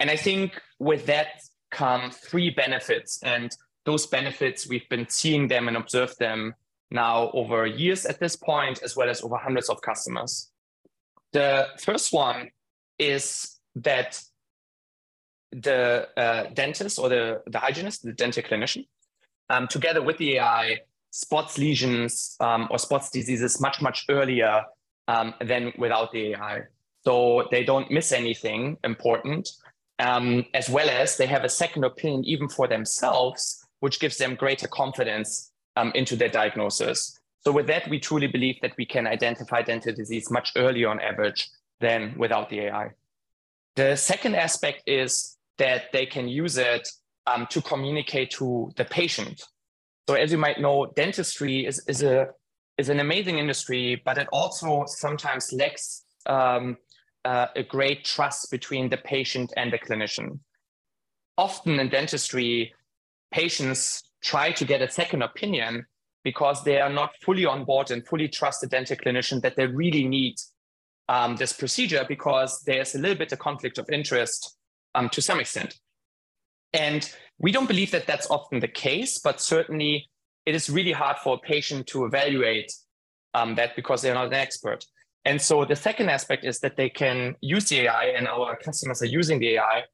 And 0.00 0.10
I 0.10 0.16
think 0.16 0.60
with 0.78 1.06
that 1.06 1.42
come 1.70 2.10
three 2.10 2.50
benefits. 2.50 3.22
And 3.22 3.54
those 3.90 4.06
benefits, 4.06 4.68
we've 4.68 4.88
been 4.88 5.08
seeing 5.08 5.48
them 5.48 5.66
and 5.68 5.76
observed 5.76 6.16
them 6.18 6.54
now 6.92 7.30
over 7.32 7.66
years 7.66 8.06
at 8.06 8.20
this 8.20 8.36
point, 8.36 8.82
as 8.82 8.96
well 8.96 9.08
as 9.08 9.22
over 9.22 9.36
hundreds 9.36 9.68
of 9.68 9.82
customers. 9.82 10.50
The 11.32 11.66
first 11.78 12.12
one 12.12 12.50
is 12.98 13.58
that 13.74 14.22
the 15.50 16.08
uh, 16.16 16.42
dentist 16.54 16.98
or 17.00 17.08
the, 17.08 17.42
the 17.46 17.58
hygienist, 17.58 18.04
the 18.04 18.12
dental 18.12 18.42
clinician, 18.42 18.86
um, 19.48 19.66
together 19.66 20.02
with 20.02 20.18
the 20.18 20.36
AI, 20.36 20.78
spots 21.10 21.58
lesions 21.58 22.36
um, 22.38 22.68
or 22.70 22.78
spots 22.78 23.10
diseases 23.10 23.60
much, 23.60 23.82
much 23.82 24.04
earlier 24.08 24.62
um, 25.08 25.34
than 25.40 25.72
without 25.76 26.12
the 26.12 26.34
AI. 26.34 26.62
So 27.02 27.48
they 27.50 27.64
don't 27.64 27.90
miss 27.90 28.12
anything 28.12 28.76
important, 28.84 29.48
um, 29.98 30.44
as 30.54 30.70
well 30.70 30.88
as 30.88 31.16
they 31.16 31.26
have 31.26 31.42
a 31.42 31.48
second 31.48 31.82
opinion 31.82 32.24
even 32.24 32.48
for 32.48 32.68
themselves, 32.68 33.59
which 33.80 34.00
gives 34.00 34.16
them 34.18 34.34
greater 34.34 34.68
confidence 34.68 35.52
um, 35.76 35.92
into 35.94 36.16
their 36.16 36.28
diagnosis. 36.28 37.18
So 37.42 37.52
with 37.52 37.66
that, 37.68 37.88
we 37.88 37.98
truly 37.98 38.26
believe 38.26 38.56
that 38.62 38.74
we 38.76 38.84
can 38.84 39.06
identify 39.06 39.62
dental 39.62 39.94
disease 39.94 40.30
much 40.30 40.52
earlier 40.56 40.88
on 40.88 41.00
average 41.00 41.48
than 41.80 42.14
without 42.18 42.50
the 42.50 42.60
AI. 42.60 42.90
The 43.76 43.96
second 43.96 44.34
aspect 44.34 44.82
is 44.86 45.36
that 45.58 45.92
they 45.92 46.06
can 46.06 46.28
use 46.28 46.58
it 46.58 46.86
um, 47.26 47.46
to 47.50 47.62
communicate 47.62 48.30
to 48.32 48.70
the 48.76 48.84
patient. 48.84 49.42
So 50.08 50.14
as 50.14 50.32
you 50.32 50.38
might 50.38 50.60
know, 50.60 50.92
dentistry 50.96 51.66
is, 51.66 51.82
is 51.86 52.02
a 52.02 52.28
is 52.78 52.88
an 52.88 53.00
amazing 53.00 53.38
industry, 53.38 54.00
but 54.04 54.16
it 54.16 54.26
also 54.32 54.84
sometimes 54.86 55.52
lacks 55.52 56.04
um, 56.26 56.78
uh, 57.24 57.46
a 57.54 57.62
great 57.62 58.04
trust 58.04 58.50
between 58.50 58.88
the 58.88 58.96
patient 58.96 59.52
and 59.56 59.70
the 59.70 59.78
clinician. 59.78 60.38
Often 61.36 61.78
in 61.78 61.90
dentistry, 61.90 62.72
patients 63.30 64.02
try 64.22 64.52
to 64.52 64.64
get 64.64 64.82
a 64.82 64.90
second 64.90 65.22
opinion 65.22 65.86
because 66.24 66.62
they 66.64 66.80
are 66.80 66.90
not 66.90 67.14
fully 67.22 67.46
on 67.46 67.64
board 67.64 67.90
and 67.90 68.06
fully 68.06 68.28
trust 68.28 68.60
the 68.60 68.66
dental 68.66 68.96
clinician 68.96 69.40
that 69.42 69.56
they 69.56 69.66
really 69.66 70.06
need 70.06 70.34
um, 71.08 71.36
this 71.36 71.52
procedure 71.52 72.04
because 72.06 72.62
there's 72.66 72.94
a 72.94 72.98
little 72.98 73.16
bit 73.16 73.32
of 73.32 73.38
conflict 73.38 73.78
of 73.78 73.88
interest 73.90 74.56
um, 74.94 75.08
to 75.08 75.22
some 75.22 75.40
extent. 75.40 75.78
And 76.72 77.10
we 77.38 77.52
don't 77.52 77.66
believe 77.66 77.90
that 77.92 78.06
that's 78.06 78.30
often 78.30 78.60
the 78.60 78.68
case, 78.68 79.18
but 79.18 79.40
certainly 79.40 80.08
it 80.46 80.54
is 80.54 80.70
really 80.70 80.92
hard 80.92 81.16
for 81.18 81.34
a 81.34 81.38
patient 81.38 81.86
to 81.88 82.04
evaluate 82.04 82.72
um, 83.34 83.54
that 83.56 83.74
because 83.76 84.02
they're 84.02 84.14
not 84.14 84.28
an 84.28 84.34
expert. 84.34 84.84
And 85.24 85.40
so 85.40 85.64
the 85.64 85.76
second 85.76 86.08
aspect 86.08 86.44
is 86.44 86.60
that 86.60 86.76
they 86.76 86.88
can 86.88 87.36
use 87.40 87.68
the 87.68 87.80
AI, 87.80 88.04
and 88.16 88.26
our 88.26 88.56
customers 88.56 89.02
are 89.02 89.06
using 89.06 89.38
the 89.38 89.54
AI 89.56 89.84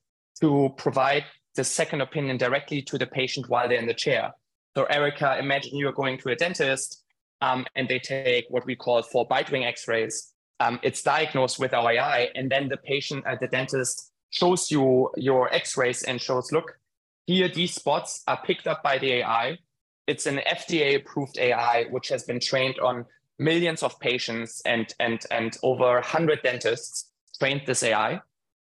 to 0.41 0.71
provide 0.77 1.25
the 1.57 1.65
second 1.65 2.01
opinion 2.01 2.37
directly 2.37 2.83
to 2.83 2.99
the 2.99 3.07
patient 3.07 3.49
while 3.49 3.69
they're 3.69 3.79
in 3.79 3.87
the 3.87 3.95
chair. 3.95 4.33
So, 4.77 4.85
Erica, 4.85 5.39
imagine 5.39 5.77
you're 5.77 5.93
going 5.93 6.19
to 6.19 6.31
a 6.31 6.37
dentist 6.37 7.03
um, 7.41 7.67
and 7.75 7.89
they 7.89 7.99
take 7.99 8.47
what 8.49 8.65
we 8.67 8.77
call 8.77 9.03
four 9.03 9.27
bite 9.27 9.51
wing 9.51 9.65
x 9.65 9.89
rays. 9.89 10.33
Um, 10.61 10.79
it's 10.83 11.03
diagnosed 11.03 11.59
with 11.59 11.75
our 11.75 11.93
AI, 11.93 12.31
and 12.35 12.51
then 12.51 12.69
the 12.69 12.79
patient 12.79 13.25
at 13.27 13.41
the 13.41 13.49
dentist 13.49 14.11
shows 14.31 14.71
you 14.71 15.11
your 15.17 15.53
x 15.53 15.77
rays 15.77 16.03
and 16.03 16.21
shows, 16.21 16.53
look, 16.53 16.79
here 17.27 17.49
these 17.49 17.75
spots 17.75 18.23
are 18.27 18.41
picked 18.43 18.67
up 18.67 18.83
by 18.83 18.99
the 18.99 19.15
AI 19.15 19.59
it's 20.07 20.27
an 20.27 20.41
FDA 20.47 20.97
approved 20.97 21.39
AI, 21.39 21.85
which 21.91 22.09
has 22.09 22.23
been 22.23 22.41
trained 22.41 22.79
on 22.79 23.07
millions 23.39 23.83
of 23.83 23.99
patients 24.01 24.63
and, 24.65 24.93
and, 25.01 25.21
and 25.31 25.57
over 25.63 25.95
100 25.95 26.43
dentists 26.43 27.11
trained 27.39 27.63
this 27.67 27.83
AI. 27.83 28.21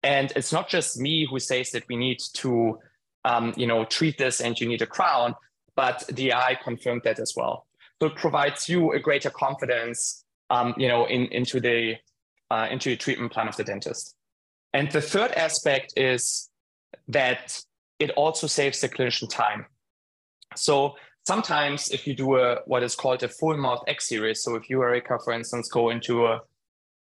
And 0.03 0.32
it's 0.36 0.53
not 0.53 0.70
just 0.70 1.00
me 1.00 1.27
who 1.29 1.39
says 1.39 1.72
that 1.72 1.84
we 1.89 1.98
need 1.98 2.20
to, 2.36 2.79
um, 3.25 3.53
you 3.58 3.68
know, 3.68 3.86
treat 3.86 4.18
this 4.18 4.39
and 4.39 4.60
you 4.60 4.68
need 4.68 4.82
a 4.82 4.88
crown, 4.88 5.36
but 5.75 6.06
the 6.08 6.32
AI 6.32 6.58
confirmed 6.63 7.01
that 7.03 7.20
as 7.20 7.34
well. 7.36 7.65
So 8.01 8.08
it 8.08 8.15
provides 8.15 8.70
you 8.70 8.94
a 8.94 9.00
greater 9.00 9.29
confidence, 9.29 10.24
um, 10.50 10.74
you 10.77 10.88
know, 10.88 11.06
in, 11.06 11.25
into 11.27 11.60
the 11.60 11.96
uh, 12.51 12.68
into 12.72 12.89
the 12.89 12.98
treatment 12.98 13.32
plan 13.32 13.48
of 13.48 13.56
the 13.58 13.63
dentist. 13.63 14.15
And 14.74 14.91
the 14.91 15.01
third 15.01 15.32
aspect 15.34 15.94
is 15.98 16.50
that 17.08 17.62
it 18.00 18.12
also 18.12 18.48
saves 18.48 18.82
the 18.82 18.89
clinician 18.89 19.29
time. 19.29 19.65
So 20.56 20.96
sometimes 21.27 21.89
if 21.91 22.08
you 22.08 22.15
do 22.15 22.38
a 22.38 22.58
what 22.65 22.84
is 22.84 22.96
called 22.96 23.22
a 23.24 23.27
full 23.27 23.58
mouth 23.58 23.84
X 23.88 24.08
series, 24.08 24.41
so 24.41 24.56
if 24.56 24.70
you, 24.70 24.82
Erica, 24.82 25.20
for 25.24 25.34
instance, 25.34 25.70
go 25.70 25.89
into 25.89 26.25
a, 26.25 26.41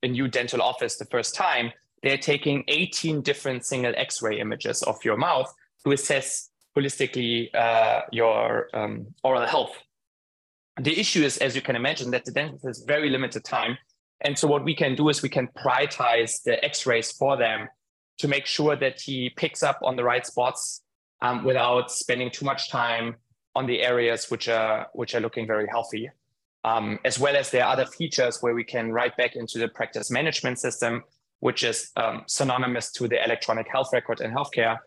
a 0.03 0.08
new 0.08 0.27
dental 0.27 0.62
office 0.62 0.98
the 0.98 1.06
first 1.06 1.36
time, 1.36 1.72
they're 2.04 2.18
taking 2.18 2.63
18 2.68 3.22
different 3.22 3.66
single 3.66 3.94
X-ray 3.96 4.39
images 4.39 4.84
of 4.84 5.04
your 5.04 5.18
mouth 5.18 5.54
to 5.84 5.92
assess 5.92 6.50
holistically 6.77 7.54
uh, 7.56 8.01
your 8.12 8.70
um, 8.74 9.08
oral 9.24 9.46
health. 9.46 9.75
The 10.80 11.00
issue 11.00 11.24
is, 11.24 11.38
as 11.38 11.56
you 11.56 11.62
can 11.62 11.75
imagine, 11.75 12.12
that 12.12 12.25
the 12.25 12.32
dentist 12.32 12.66
has 12.66 12.84
very 12.86 13.10
limited 13.10 13.44
time. 13.44 13.77
And 14.22 14.38
so 14.38 14.48
what 14.48 14.63
we 14.63 14.75
can 14.75 14.96
do 14.96 15.10
is 15.10 15.22
we 15.22 15.30
can 15.30 15.48
prioritize 15.48 16.44
the 16.44 16.63
X-rays 16.63 17.12
for 17.12 17.36
them 17.38 17.68
to 18.20 18.27
make 18.27 18.46
sure 18.46 18.75
that 18.75 19.00
he 19.01 19.32
picks 19.32 19.63
up 19.63 19.80
on 19.84 19.96
the 19.96 20.04
right 20.04 20.25
spots 20.25 20.82
um, 21.22 21.44
without 21.44 21.92
spending 21.92 22.30
too 22.30 22.46
much 22.46 22.70
time 22.70 23.16
on 23.56 23.66
the 23.66 23.82
areas 23.82 24.30
which 24.30 24.48
are 24.48 24.88
which 24.94 25.16
are 25.16 25.20
looking 25.20 25.48
very 25.48 25.68
healthy. 25.68 26.10
Um, 26.63 27.00
as 27.06 27.18
well 27.18 27.36
as 27.36 27.50
there 27.50 27.63
are 27.63 27.74
other 27.74 27.86
features 27.86 28.39
where 28.42 28.54
we 28.54 28.63
can 28.63 28.92
write 28.92 29.16
back 29.18 29.36
into 29.36 29.58
the 29.58 29.68
practice 29.68 30.12
management 30.12 30.60
system, 30.60 31.04
which 31.39 31.63
is 31.63 31.91
um, 31.96 32.24
synonymous 32.27 32.91
to 32.91 33.08
the 33.08 33.24
electronic 33.24 33.67
health 33.72 33.89
record 33.94 34.22
in 34.22 34.32
healthcare, 34.32 34.77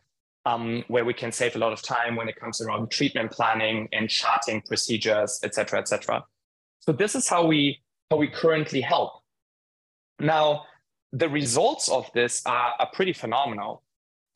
um, 0.47 0.85
where 0.88 1.04
we 1.04 1.14
can 1.14 1.30
save 1.33 1.54
a 1.54 1.59
lot 1.59 1.73
of 1.73 1.83
time 1.83 2.16
when 2.16 2.28
it 2.28 2.37
comes 2.37 2.61
around 2.61 2.90
treatment 2.90 3.30
planning 3.30 3.88
and 3.92 4.09
charting 4.09 4.61
procedures, 4.62 5.38
et 5.42 5.54
cetera, 5.54 5.78
et 5.78 5.88
cetera. 5.88 6.25
So 6.80 6.92
this 6.92 7.14
is 7.14 7.28
how 7.28 7.47
we 7.47 7.80
how 8.11 8.16
we 8.16 8.28
currently 8.28 8.80
help. 8.80 9.12
Now, 10.19 10.64
the 11.12 11.28
results 11.28 11.88
of 11.88 12.11
this 12.14 12.42
are, 12.47 12.75
are 12.78 12.90
pretty 12.92 13.12
phenomenal. 13.12 13.83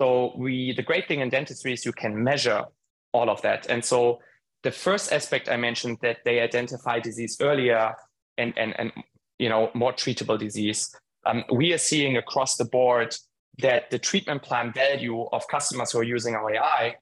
So 0.01 0.35
we 0.37 0.73
the 0.75 0.83
great 0.83 1.09
thing 1.09 1.21
in 1.21 1.31
dentistry 1.31 1.73
is 1.73 1.85
you 1.85 1.93
can 1.93 2.23
measure 2.23 2.65
all 3.13 3.31
of 3.31 3.43
that. 3.43 3.71
And 3.71 3.85
so 3.85 4.21
the 4.63 4.71
first 4.71 5.13
aspect 5.13 5.49
I 5.49 5.57
mentioned 5.57 5.99
that 6.03 6.19
they 6.25 6.41
identify 6.41 6.99
disease 6.99 7.37
earlier 7.41 7.95
and, 8.39 8.53
and, 8.57 8.75
and 8.79 8.93
you 9.39 9.49
know, 9.49 9.71
more 9.75 9.93
treatable 9.93 10.39
disease. 10.39 10.95
Um, 11.27 11.45
we 11.53 11.73
are 11.73 11.79
seeing 11.79 12.17
across 12.17 12.57
the 12.57 12.65
board 12.65 13.17
that 13.59 13.91
the 13.91 13.99
treatment 13.99 14.43
plan 14.43 14.73
value 14.73 15.23
of 15.33 15.47
customers 15.49 15.93
who 15.93 15.99
are 15.99 16.05
using 16.05 16.35
our 16.35 16.53
AI 16.55 16.97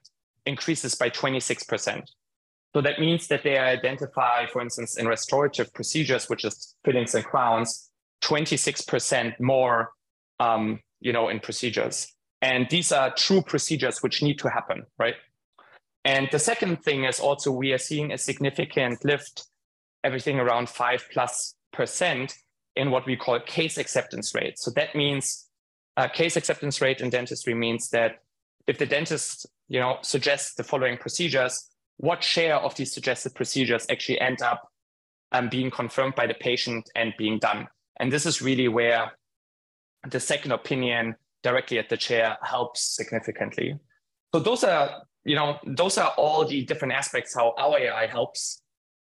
increases 0.46 0.94
by 0.94 1.08
26%. 1.10 2.02
So 2.74 2.80
that 2.80 2.98
means 2.98 3.28
that 3.28 3.42
they 3.42 3.58
identify, 3.58 4.46
for 4.46 4.62
instance, 4.62 4.96
in 4.96 5.06
restorative 5.06 5.72
procedures, 5.74 6.28
which 6.28 6.44
is 6.44 6.74
fillings 6.84 7.14
and 7.14 7.24
crowns, 7.24 7.90
26% 8.22 9.38
more, 9.40 9.90
um, 10.40 10.80
you 11.00 11.12
know, 11.12 11.28
in 11.28 11.40
procedures. 11.40 12.12
And 12.40 12.66
these 12.70 12.90
are 12.90 13.14
true 13.14 13.42
procedures 13.42 14.02
which 14.02 14.22
need 14.22 14.38
to 14.38 14.48
happen, 14.48 14.84
right? 14.98 15.14
And 16.04 16.28
the 16.32 16.38
second 16.38 16.82
thing 16.82 17.04
is 17.04 17.20
also 17.20 17.52
we 17.52 17.72
are 17.72 17.78
seeing 17.78 18.10
a 18.10 18.18
significant 18.18 19.04
lift, 19.04 19.44
everything 20.02 20.40
around 20.40 20.68
five 20.68 21.06
plus 21.12 21.54
percent 21.72 22.34
in 22.76 22.90
what 22.90 23.06
we 23.06 23.16
call 23.16 23.38
case 23.40 23.78
acceptance 23.78 24.34
rate. 24.34 24.58
So 24.58 24.70
that 24.72 24.94
means 24.94 25.46
uh, 25.96 26.08
case 26.08 26.36
acceptance 26.36 26.80
rate 26.80 27.00
in 27.00 27.10
dentistry 27.10 27.54
means 27.54 27.90
that 27.90 28.22
if 28.66 28.78
the 28.78 28.86
dentist, 28.86 29.46
you 29.68 29.80
know, 29.80 29.98
suggests 30.02 30.54
the 30.54 30.64
following 30.64 30.96
procedures, 30.96 31.68
what 31.98 32.22
share 32.22 32.56
of 32.56 32.74
these 32.76 32.92
suggested 32.92 33.34
procedures 33.34 33.86
actually 33.90 34.20
end 34.20 34.40
up 34.42 34.70
um, 35.32 35.48
being 35.48 35.70
confirmed 35.70 36.14
by 36.14 36.26
the 36.26 36.34
patient 36.34 36.88
and 36.94 37.12
being 37.18 37.38
done. 37.38 37.68
And 37.98 38.10
this 38.12 38.26
is 38.26 38.40
really 38.40 38.68
where 38.68 39.12
the 40.08 40.20
second 40.20 40.52
opinion 40.52 41.16
directly 41.42 41.78
at 41.78 41.88
the 41.88 41.96
chair 41.96 42.36
helps 42.42 42.80
significantly. 42.80 43.78
So 44.34 44.40
those 44.40 44.64
are, 44.64 45.02
you 45.24 45.36
know, 45.36 45.58
those 45.66 45.98
are 45.98 46.12
all 46.16 46.44
the 46.44 46.64
different 46.64 46.94
aspects 46.94 47.34
how 47.34 47.54
our 47.58 47.78
AI 47.78 48.06
helps. 48.06 48.62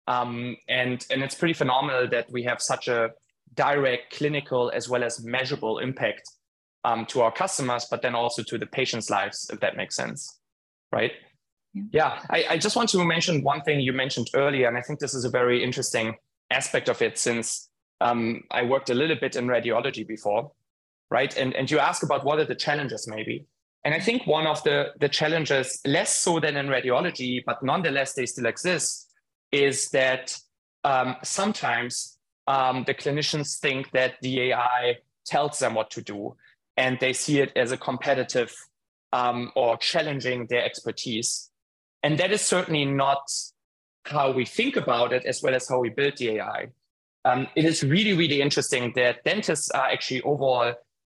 Um, 0.07 0.57
and, 0.69 1.05
and 1.11 1.23
it's 1.23 1.35
pretty 1.35 1.55
phenomenal 1.55 2.09
that 2.09 2.31
we 2.31 2.45
have 2.45 2.63
such 2.63 2.89
a 2.89 3.11
direct 3.57 4.17
clinical 4.17 4.71
as 4.75 4.89
well 4.89 5.03
as 5.03 5.25
measurable 5.25 5.79
impact 5.79 6.23
um, 6.85 7.05
to 7.07 7.21
our 7.23 7.33
customers, 7.33 7.87
but 7.91 8.03
then 8.03 8.15
also 8.15 8.43
to 8.43 8.59
the 8.59 8.67
patients' 8.67 9.11
lives, 9.11 9.51
if 9.53 9.61
that 9.61 9.77
makes 9.77 9.97
sense, 9.97 10.39
right? 10.93 11.13
Yeah, 11.75 11.83
yeah 11.93 12.23
I, 12.31 12.45
I 12.51 12.59
just 12.59 12.77
want 12.77 12.89
to 12.91 13.05
mention 13.05 13.43
one 13.43 13.63
thing 13.63 13.81
you 13.81 13.93
mentioned 13.93 14.29
earlier, 14.35 14.69
and 14.69 14.79
I 14.79 14.83
think 14.83 15.01
this 15.01 15.15
is 15.15 15.25
a 15.25 15.31
very 15.31 15.63
interesting 15.65 16.15
aspect 16.51 16.89
of 16.89 17.03
it 17.03 17.19
since 17.19 17.69
um, 18.01 18.43
I 18.51 18.63
worked 18.63 18.91
a 18.91 18.95
little 18.95 19.17
bit 19.17 19.37
in 19.37 19.47
radiology 19.47 20.07
before, 20.07 20.53
right? 21.11 21.37
And, 21.37 21.55
and 21.55 21.71
you 21.71 21.79
ask 21.79 22.03
about 22.03 22.25
what 22.25 22.39
are 22.39 22.45
the 22.45 22.55
challenges 22.55 23.09
maybe. 23.09 23.47
And 23.85 23.95
I 23.95 24.01
think 24.01 24.27
one 24.27 24.47
of 24.47 24.63
the, 24.65 24.89
the 25.01 25.09
challenges, 25.09 25.81
less 25.87 26.17
so 26.17 26.41
than 26.41 26.57
in 26.57 26.67
radiology, 26.67 27.43
but 27.45 27.63
nonetheless 27.63 28.15
they 28.15 28.27
still 28.27 28.47
exist, 28.47 29.09
is 29.53 29.89
that 29.91 30.37
um, 30.85 31.17
sometimes 31.23 32.16
um, 32.47 32.85
the 32.87 32.95
clinicians 32.95 33.59
think 33.59 33.91
that 33.93 34.15
the 34.23 34.53
AI 34.53 34.99
tells 35.25 35.59
them 35.59 35.75
what 35.75 35.91
to 35.93 36.03
do, 36.03 36.37
and 36.77 36.99
they 37.01 37.13
see 37.13 37.41
it 37.41 37.53
as 37.57 37.73
a 37.73 37.77
competitive 37.77 38.55
um, 39.13 39.51
or 39.57 39.77
challenging 39.77 40.47
their 40.47 40.65
expertise. 40.65 41.51
And 42.03 42.19
that 42.19 42.33
is 42.33 42.41
certainly 42.41 42.85
not 42.85 43.31
how 44.05 44.31
we 44.31 44.45
think 44.45 44.77
about 44.77 45.13
it, 45.13 45.25
as 45.25 45.43
well 45.43 45.55
as 45.55 45.69
how 45.69 45.81
we 45.81 45.89
build 45.89 46.17
the 46.19 46.39
AI. 46.39 46.69
Um, 47.25 47.49
it 47.57 47.65
is 47.65 47.83
really, 47.83 48.13
really 48.13 48.41
interesting 48.41 48.93
that 48.95 49.25
dentists 49.25 49.71
are 49.71 49.89
actually 49.89 50.23
overall 50.23 50.75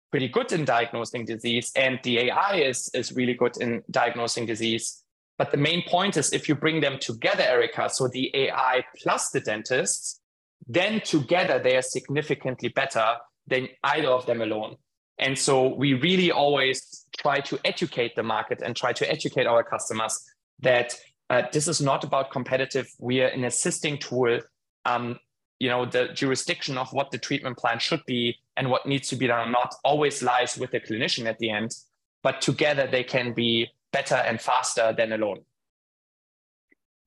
pretty 0.10 0.30
good 0.30 0.54
in 0.54 0.64
diagnosing 0.64 1.26
disease, 1.26 1.72
and 1.76 2.00
the 2.04 2.20
AI 2.20 2.56
is, 2.56 2.90
is 2.94 3.12
really 3.12 3.34
good 3.34 3.58
in 3.58 3.84
diagnosing 3.92 4.46
disease. 4.46 5.04
But 5.38 5.52
the 5.52 5.58
main 5.58 5.84
point 5.88 6.16
is 6.16 6.32
if 6.32 6.48
you 6.48 6.56
bring 6.56 6.80
them 6.80 6.98
together, 7.00 7.44
Erica, 7.44 7.90
so 7.90 8.08
the 8.08 8.32
AI 8.34 8.86
plus 8.98 9.30
the 9.30 9.42
dentists, 9.42 10.22
then 10.68 11.02
together 11.02 11.60
they 11.60 11.76
are 11.76 11.82
significantly 11.82 12.70
better 12.70 13.16
than 13.48 13.70
either 13.84 14.10
of 14.10 14.26
them 14.26 14.42
alone. 14.42 14.76
And 15.20 15.38
so 15.38 15.74
we 15.74 15.94
really 15.94 16.32
always 16.32 17.06
try 17.18 17.40
to 17.40 17.60
educate 17.66 18.16
the 18.16 18.24
market 18.24 18.62
and 18.62 18.76
try 18.76 18.94
to 18.94 19.10
educate 19.10 19.48
our 19.48 19.64
customers 19.64 20.24
that 20.60 21.00
uh, 21.30 21.44
this 21.52 21.68
is 21.68 21.82
not 21.82 22.04
about 22.04 22.32
competitive. 22.32 22.88
We 23.00 23.22
are 23.22 23.28
an 23.28 23.44
assisting 23.44 23.98
tool. 23.98 24.40
Um, 24.86 25.20
you 25.60 25.70
know, 25.70 25.86
the 25.86 26.10
jurisdiction 26.10 26.78
of 26.78 26.94
what 26.94 27.10
the 27.10 27.18
treatment 27.18 27.58
plan 27.58 27.80
should 27.80 28.06
be 28.06 28.38
and 28.58 28.70
what 28.70 28.86
needs 28.86 29.08
to 29.10 29.16
be 29.16 29.28
done 29.28 29.52
not 29.52 29.74
always 29.84 30.22
lies 30.22 30.58
with 30.58 30.72
the 30.72 30.80
clinician 30.80 31.26
at 31.26 31.40
the 31.40 31.50
end, 31.50 31.76
but 32.22 32.42
together 32.42 32.88
they 32.90 33.04
can 33.04 33.34
be 33.34 33.68
better 33.92 34.16
and 34.16 34.40
faster 34.40 34.94
than 34.96 35.14
alone. 35.14 35.40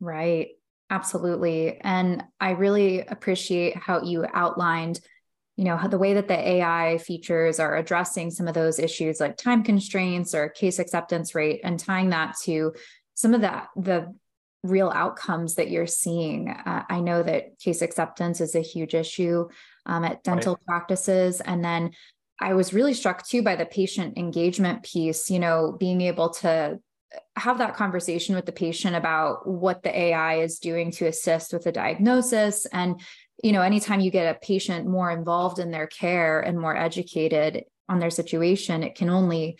Right. 0.00 0.49
Absolutely. 0.91 1.79
And 1.81 2.25
I 2.41 2.51
really 2.51 3.01
appreciate 3.01 3.77
how 3.77 4.03
you 4.03 4.27
outlined, 4.35 5.01
you 5.57 5.65
know, 5.65 5.79
the 5.89 5.99
way 5.99 6.15
that 6.15 6.27
the 6.27 6.37
AI 6.37 6.99
features 6.99 7.61
are 7.61 7.77
addressing 7.77 8.33
some 8.33 8.49
of 8.49 8.55
those 8.55 8.81
issues 8.81 9.21
like 9.21 9.37
time 9.37 9.63
constraints 9.63 10.35
or 10.35 10.49
case 10.49 10.81
acceptance 10.81 11.35
rate 11.35 11.61
and 11.63 11.79
tying 11.79 12.11
that 12.11 12.35
to 12.43 12.75
some 13.15 13.35
of 13.35 13.41
the 13.41 13.63
the 13.77 14.13
real 14.63 14.91
outcomes 14.91 15.55
that 15.55 15.71
you're 15.71 15.87
seeing. 15.87 16.51
Uh, 16.51 16.85
I 16.89 17.01
know 17.01 17.23
that 17.23 17.59
case 17.59 17.83
acceptance 17.83 18.41
is 18.41 18.55
a 18.55 18.61
huge 18.61 18.95
issue 18.95 19.49
um, 19.87 20.05
at 20.05 20.23
dental 20.23 20.55
right. 20.55 20.67
practices. 20.67 21.41
And 21.41 21.65
then 21.65 21.93
I 22.39 22.55
was 22.55 22.75
really 22.75 22.95
struck 22.95 23.27
too 23.27 23.43
by 23.43 23.57
the 23.57 23.65
patient 23.65 24.19
engagement 24.19 24.83
piece, 24.83 25.31
you 25.31 25.39
know, 25.39 25.77
being 25.79 26.01
able 26.01 26.31
to 26.31 26.79
have 27.37 27.59
that 27.59 27.76
conversation 27.76 28.35
with 28.35 28.47
the 28.47 28.52
patient 28.52 28.97
about 28.97 29.47
what 29.47 29.83
the 29.83 29.97
AI 29.97 30.37
is 30.37 30.58
doing 30.58 30.91
to 30.93 31.06
assist 31.06 31.52
with 31.52 31.65
the 31.65 31.73
diagnosis. 31.73 32.67
And, 32.67 33.00
you 33.43 33.52
know, 33.52 33.63
anytime 33.63 34.00
you 34.00 34.11
get 34.11 34.35
a 34.35 34.39
patient 34.39 34.87
more 34.87 35.11
involved 35.11 35.58
in 35.58 35.71
their 35.71 35.87
care 35.87 36.41
and 36.41 36.58
more 36.58 36.76
educated 36.76 37.65
on 37.89 37.99
their 37.99 38.11
situation, 38.11 38.82
it 38.82 38.95
can 38.95 39.11
only, 39.11 39.58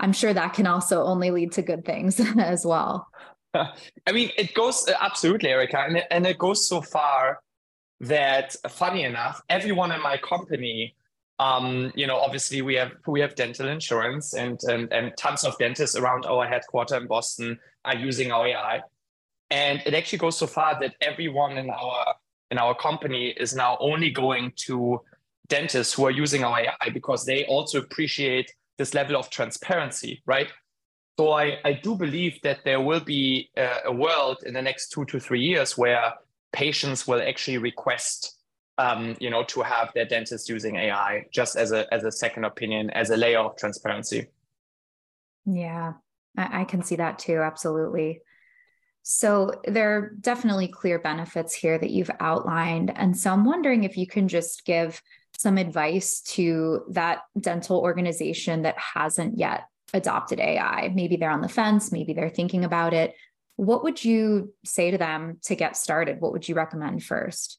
I'm 0.00 0.12
sure 0.12 0.32
that 0.32 0.54
can 0.54 0.66
also 0.66 1.02
only 1.04 1.30
lead 1.30 1.52
to 1.52 1.62
good 1.62 1.84
things 1.84 2.20
as 2.38 2.64
well. 2.64 3.08
I 3.54 4.12
mean, 4.12 4.30
it 4.36 4.54
goes 4.54 4.88
absolutely, 5.00 5.50
Erica, 5.50 6.04
and 6.10 6.26
it 6.26 6.38
goes 6.38 6.68
so 6.68 6.80
far 6.80 7.40
that, 8.00 8.54
funny 8.68 9.04
enough, 9.04 9.40
everyone 9.48 9.90
in 9.90 10.02
my 10.02 10.18
company 10.18 10.94
um, 11.38 11.92
you 11.94 12.06
know, 12.06 12.18
obviously 12.18 12.62
we 12.62 12.74
have 12.74 12.92
we 13.06 13.20
have 13.20 13.34
dental 13.34 13.68
insurance 13.68 14.34
and, 14.34 14.60
and 14.64 14.92
and 14.92 15.16
tons 15.16 15.44
of 15.44 15.56
dentists 15.58 15.96
around 15.96 16.26
our 16.26 16.46
headquarter 16.46 16.96
in 16.96 17.06
Boston 17.06 17.58
are 17.84 17.96
using 17.96 18.32
our 18.32 18.46
AI. 18.46 18.80
And 19.50 19.80
it 19.86 19.94
actually 19.94 20.18
goes 20.18 20.36
so 20.36 20.46
far 20.46 20.78
that 20.80 20.94
everyone 21.00 21.56
in 21.56 21.70
our 21.70 22.14
in 22.50 22.58
our 22.58 22.74
company 22.74 23.28
is 23.28 23.54
now 23.54 23.76
only 23.80 24.10
going 24.10 24.52
to 24.56 25.00
dentists 25.48 25.94
who 25.94 26.06
are 26.06 26.10
using 26.10 26.44
our 26.44 26.60
AI 26.60 26.90
because 26.92 27.24
they 27.24 27.44
also 27.44 27.78
appreciate 27.78 28.52
this 28.76 28.94
level 28.94 29.16
of 29.16 29.30
transparency, 29.30 30.22
right? 30.26 30.48
So 31.18 31.32
I, 31.32 31.58
I 31.64 31.72
do 31.72 31.96
believe 31.96 32.40
that 32.42 32.60
there 32.64 32.80
will 32.80 33.00
be 33.00 33.50
a, 33.56 33.68
a 33.86 33.92
world 33.92 34.38
in 34.46 34.54
the 34.54 34.62
next 34.62 34.90
two 34.90 35.04
to 35.06 35.18
three 35.18 35.40
years 35.40 35.76
where 35.76 36.12
patients 36.52 37.06
will 37.06 37.20
actually 37.20 37.58
request 37.58 38.37
um, 38.78 39.16
you 39.20 39.28
know, 39.28 39.42
to 39.44 39.60
have 39.62 39.92
their 39.94 40.06
dentist 40.06 40.48
using 40.48 40.76
AI 40.76 41.26
just 41.32 41.56
as 41.56 41.72
a 41.72 41.92
as 41.92 42.04
a 42.04 42.12
second 42.12 42.44
opinion, 42.44 42.90
as 42.90 43.10
a 43.10 43.16
layer 43.16 43.40
of 43.40 43.56
transparency. 43.56 44.28
Yeah, 45.44 45.94
I, 46.36 46.60
I 46.60 46.64
can 46.64 46.82
see 46.82 46.96
that 46.96 47.18
too. 47.18 47.38
Absolutely. 47.38 48.22
So 49.02 49.52
there 49.64 49.96
are 49.96 50.10
definitely 50.20 50.68
clear 50.68 50.98
benefits 50.98 51.54
here 51.54 51.78
that 51.78 51.90
you've 51.90 52.10
outlined. 52.20 52.92
And 52.94 53.16
so 53.16 53.32
I'm 53.32 53.44
wondering 53.44 53.84
if 53.84 53.96
you 53.96 54.06
can 54.06 54.28
just 54.28 54.66
give 54.66 55.00
some 55.38 55.56
advice 55.56 56.20
to 56.20 56.84
that 56.90 57.20
dental 57.40 57.78
organization 57.78 58.62
that 58.62 58.76
hasn't 58.76 59.38
yet 59.38 59.64
adopted 59.94 60.40
AI. 60.40 60.92
Maybe 60.94 61.16
they're 61.16 61.30
on 61.30 61.40
the 61.40 61.48
fence, 61.48 61.90
maybe 61.90 62.12
they're 62.12 62.28
thinking 62.28 62.64
about 62.64 62.92
it. 62.92 63.14
What 63.56 63.82
would 63.82 64.04
you 64.04 64.52
say 64.64 64.90
to 64.90 64.98
them 64.98 65.38
to 65.44 65.56
get 65.56 65.76
started? 65.76 66.20
What 66.20 66.32
would 66.32 66.46
you 66.46 66.54
recommend 66.54 67.02
first? 67.02 67.58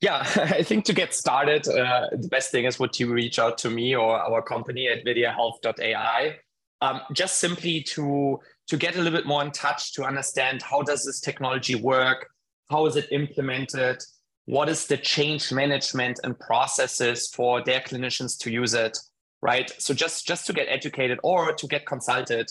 Yeah, 0.00 0.18
I 0.36 0.62
think 0.62 0.84
to 0.86 0.92
get 0.92 1.14
started, 1.14 1.66
uh, 1.68 2.08
the 2.12 2.28
best 2.28 2.50
thing 2.50 2.64
is 2.64 2.78
would 2.78 2.98
you 2.98 3.12
reach 3.12 3.38
out 3.38 3.58
to 3.58 3.70
me 3.70 3.94
or 3.94 4.16
our 4.16 4.42
company 4.42 4.88
at 4.88 5.04
videahealth.ai, 5.04 6.36
um, 6.82 7.00
just 7.12 7.38
simply 7.38 7.82
to 7.82 8.38
to 8.68 8.76
get 8.76 8.96
a 8.96 8.98
little 8.98 9.16
bit 9.16 9.26
more 9.26 9.42
in 9.44 9.52
touch 9.52 9.92
to 9.94 10.02
understand 10.02 10.60
how 10.60 10.82
does 10.82 11.04
this 11.04 11.20
technology 11.20 11.76
work, 11.76 12.28
how 12.68 12.84
is 12.86 12.96
it 12.96 13.06
implemented, 13.12 14.02
what 14.46 14.68
is 14.68 14.88
the 14.88 14.96
change 14.96 15.52
management 15.52 16.18
and 16.24 16.38
processes 16.40 17.28
for 17.28 17.62
their 17.62 17.80
clinicians 17.80 18.36
to 18.38 18.50
use 18.50 18.74
it, 18.74 18.98
right? 19.40 19.72
So 19.78 19.94
just 19.94 20.26
just 20.26 20.46
to 20.46 20.52
get 20.52 20.68
educated 20.68 21.18
or 21.22 21.52
to 21.52 21.66
get 21.68 21.86
consulted, 21.86 22.50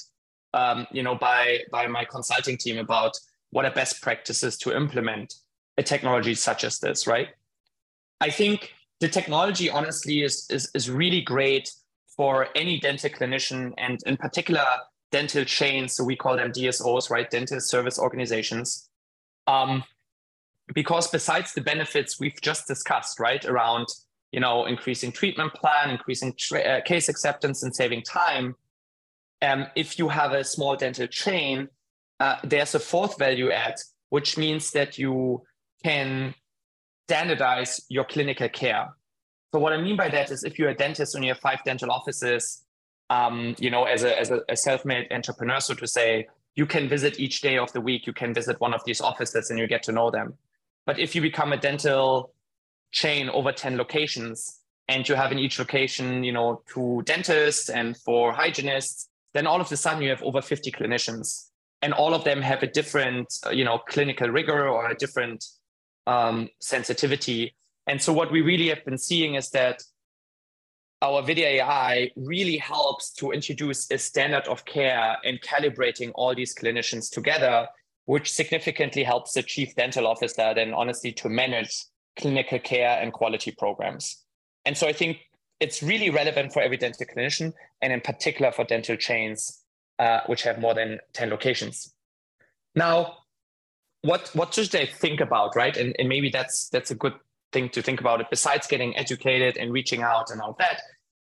um, 0.54 0.88
you 0.92 1.04
know, 1.04 1.16
by 1.16 1.60
by 1.72 1.86
my 1.88 2.06
consulting 2.06 2.58
team 2.58 2.80
about 2.80 3.12
what 3.52 3.66
are 3.66 3.72
best 3.72 4.02
practices 4.02 4.58
to 4.58 4.76
implement 4.76 5.34
a 5.78 5.84
technology 5.84 6.36
such 6.36 6.64
as 6.64 6.80
this, 6.80 7.08
right? 7.08 7.30
I 8.22 8.30
think 8.30 8.74
the 9.00 9.10
technology 9.10 9.70
honestly 9.70 10.24
is, 10.24 10.48
is, 10.50 10.72
is 10.74 10.90
really 10.90 11.22
great 11.22 11.70
for 12.16 12.48
any 12.56 12.80
dental 12.80 13.10
clinician 13.10 13.74
and 13.78 14.00
in 14.06 14.18
particular 14.18 14.66
dental 15.12 15.44
chains. 15.44 15.94
So 15.94 16.04
we 16.04 16.16
call 16.16 16.38
them 16.38 16.52
DSOs, 16.52 17.10
right? 17.10 17.30
Dental 17.30 17.60
service 17.60 18.00
organizations. 18.00 18.90
Um, 19.48 19.84
because 20.74 21.08
besides 21.10 21.54
the 21.54 21.62
benefits 21.62 22.20
we've 22.20 22.40
just 22.42 22.68
discussed, 22.68 23.20
right, 23.20 23.44
around 23.46 23.88
you 24.32 24.40
know 24.40 24.66
increasing 24.66 25.12
treatment 25.12 25.54
plan, 25.54 25.92
increasing 25.92 26.34
tra- 26.38 26.62
uh, 26.62 26.82
case 26.82 27.08
acceptance, 27.10 27.64
and 27.64 27.76
saving 27.76 28.02
time, 28.02 28.56
um, 29.42 29.68
if 29.76 30.00
you 30.00 30.10
have 30.10 30.32
a 30.34 30.44
small 30.44 30.76
dental 30.76 31.08
chain, 31.08 31.68
uh, 32.20 32.38
there's 32.44 32.74
a 32.76 32.80
fourth 32.80 33.20
value 33.20 33.52
add, 33.52 33.76
which 34.10 34.38
means 34.38 34.72
that 34.72 34.98
you 34.98 35.44
can 35.86 36.34
standardize 37.08 37.82
your 37.90 38.06
clinical 38.06 38.50
care. 38.50 38.86
So 39.54 39.60
what 39.60 39.72
I 39.72 39.80
mean 39.80 39.96
by 39.96 40.10
that 40.10 40.32
is 40.32 40.44
if 40.44 40.58
you're 40.58 40.70
a 40.70 40.80
dentist 40.84 41.14
and 41.14 41.24
you 41.24 41.32
have 41.34 41.40
five 41.40 41.60
dental 41.64 41.92
offices, 41.92 42.64
um, 43.12 43.56
you 43.60 43.70
know, 43.70 43.84
as 43.84 44.04
a, 44.04 44.20
as 44.20 44.32
a, 44.32 44.42
a 44.50 44.56
self-made 44.56 45.06
entrepreneur, 45.12 45.60
so 45.60 45.76
to 45.76 45.88
say, 45.88 46.28
you 46.56 46.66
can 46.66 46.90
visit 46.90 47.20
each 47.20 47.42
day 47.42 47.58
of 47.60 47.72
the 47.74 47.82
week, 47.82 48.08
you 48.08 48.14
can 48.14 48.34
visit 48.34 48.60
one 48.60 48.74
of 48.74 48.82
these 48.86 49.00
offices 49.00 49.52
and 49.52 49.60
you 49.60 49.68
get 49.68 49.84
to 49.84 49.92
know 49.92 50.10
them. 50.10 50.34
But 50.88 50.98
if 50.98 51.14
you 51.14 51.22
become 51.22 51.54
a 51.54 51.58
dental 51.58 52.34
chain 52.92 53.30
over 53.30 53.52
10 53.52 53.78
locations 53.78 54.62
and 54.88 55.08
you 55.08 55.14
have 55.16 55.32
in 55.32 55.38
each 55.38 55.60
location, 55.60 56.24
you 56.24 56.32
know, 56.32 56.64
two 56.74 57.04
dentists 57.06 57.70
and 57.70 57.96
four 57.98 58.34
hygienists, 58.34 59.10
then 59.36 59.46
all 59.46 59.62
of 59.62 59.72
a 59.72 59.78
sudden 59.78 60.02
you 60.02 60.10
have 60.10 60.24
over 60.24 60.42
50 60.42 60.72
clinicians. 60.72 61.52
and 61.82 61.94
all 61.94 62.14
of 62.16 62.24
them 62.24 62.42
have 62.42 62.64
a 62.64 62.68
different, 62.80 63.28
uh, 63.46 63.52
you 63.52 63.64
know, 63.64 63.78
clinical 63.78 64.30
rigor 64.30 64.68
or 64.68 64.90
a 64.90 64.96
different 64.96 65.46
um, 66.08 66.50
sensitivity. 66.60 67.56
And 67.88 68.02
so 68.02 68.14
what 68.14 68.32
we 68.32 68.42
really 68.42 68.70
have 68.70 68.84
been 68.86 68.98
seeing 68.98 69.36
is 69.36 69.50
that 69.52 69.84
our 71.02 71.22
Videa 71.22 71.62
AI 71.62 72.12
really 72.16 72.58
helps 72.58 73.12
to 73.14 73.32
introduce 73.32 73.90
a 73.92 73.98
standard 73.98 74.48
of 74.48 74.66
care 74.66 75.18
in 75.24 75.38
calibrating 75.38 76.12
all 76.16 76.34
these 76.34 76.56
clinicians 76.56 77.12
together, 77.12 77.68
which 78.06 78.32
significantly 78.32 79.04
helps 79.04 79.34
the 79.34 79.44
chief 79.44 79.76
dental 79.76 80.08
officer 80.08 80.54
then 80.56 80.74
honestly 80.74 81.12
to 81.12 81.30
manage 81.30 81.86
clinical 82.18 82.60
care 82.60 82.98
and 83.02 83.14
quality 83.14 83.52
programs. 83.52 84.24
And 84.66 84.78
so 84.78 84.88
I 84.88 84.94
think 84.94 85.20
it's 85.60 85.84
really 85.84 86.10
relevant 86.10 86.54
for 86.54 86.62
every 86.62 86.78
dental 86.78 87.06
clinician 87.06 87.54
and 87.82 87.94
in 87.94 88.02
particular 88.02 88.52
for 88.52 88.64
dental 88.64 88.96
chains, 88.96 89.64
uh, 90.00 90.22
which 90.28 90.44
have 90.44 90.60
more 90.60 90.74
than 90.74 91.00
10 91.14 91.30
locations. 91.30 91.94
Now, 92.74 93.18
what, 94.06 94.30
what 94.34 94.54
should 94.54 94.72
they 94.72 94.86
think 94.86 95.20
about, 95.20 95.56
right? 95.56 95.76
And, 95.76 95.96
and 96.00 96.08
maybe 96.08 96.30
that's, 96.30 96.70
that's 96.70 96.92
a 96.92 96.96
good 96.96 97.14
thing 97.52 97.70
to 97.70 97.82
think 97.82 98.00
about 98.00 98.22
it 98.22 98.28
besides 98.30 98.68
getting 98.68 98.96
educated 98.98 99.58
and 99.58 99.72
reaching 99.72 100.02
out 100.02 100.30
and 100.32 100.42
all 100.42 100.56
that. 100.60 100.82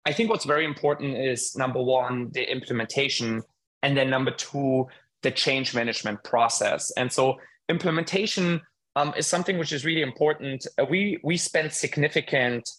I 0.06 0.14
think 0.14 0.30
what's 0.30 0.46
very 0.46 0.66
important 0.66 1.18
is 1.18 1.56
number 1.56 1.82
one 1.82 2.32
the 2.32 2.50
implementation 2.50 3.44
and 3.84 3.96
then 3.98 4.10
number 4.10 4.32
two 4.32 4.88
the 5.22 5.32
change 5.32 5.76
management 5.76 6.24
process. 6.24 6.92
And 6.92 7.12
so 7.12 7.36
implementation 7.68 8.62
um, 8.96 9.14
is 9.18 9.28
something 9.28 9.58
which 9.58 9.72
is 9.72 9.86
really 9.86 10.02
important. 10.02 10.66
Uh, 10.78 10.86
we 10.90 11.20
we 11.24 11.38
spend 11.38 11.72
significant 11.74 12.70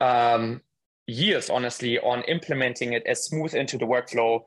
um, 0.00 0.60
years 1.06 1.48
honestly 1.50 1.98
on 1.98 2.22
implementing 2.22 2.92
it 2.92 3.04
as 3.06 3.24
smooth 3.24 3.54
into 3.54 3.78
the 3.78 3.86
workflow. 3.86 4.40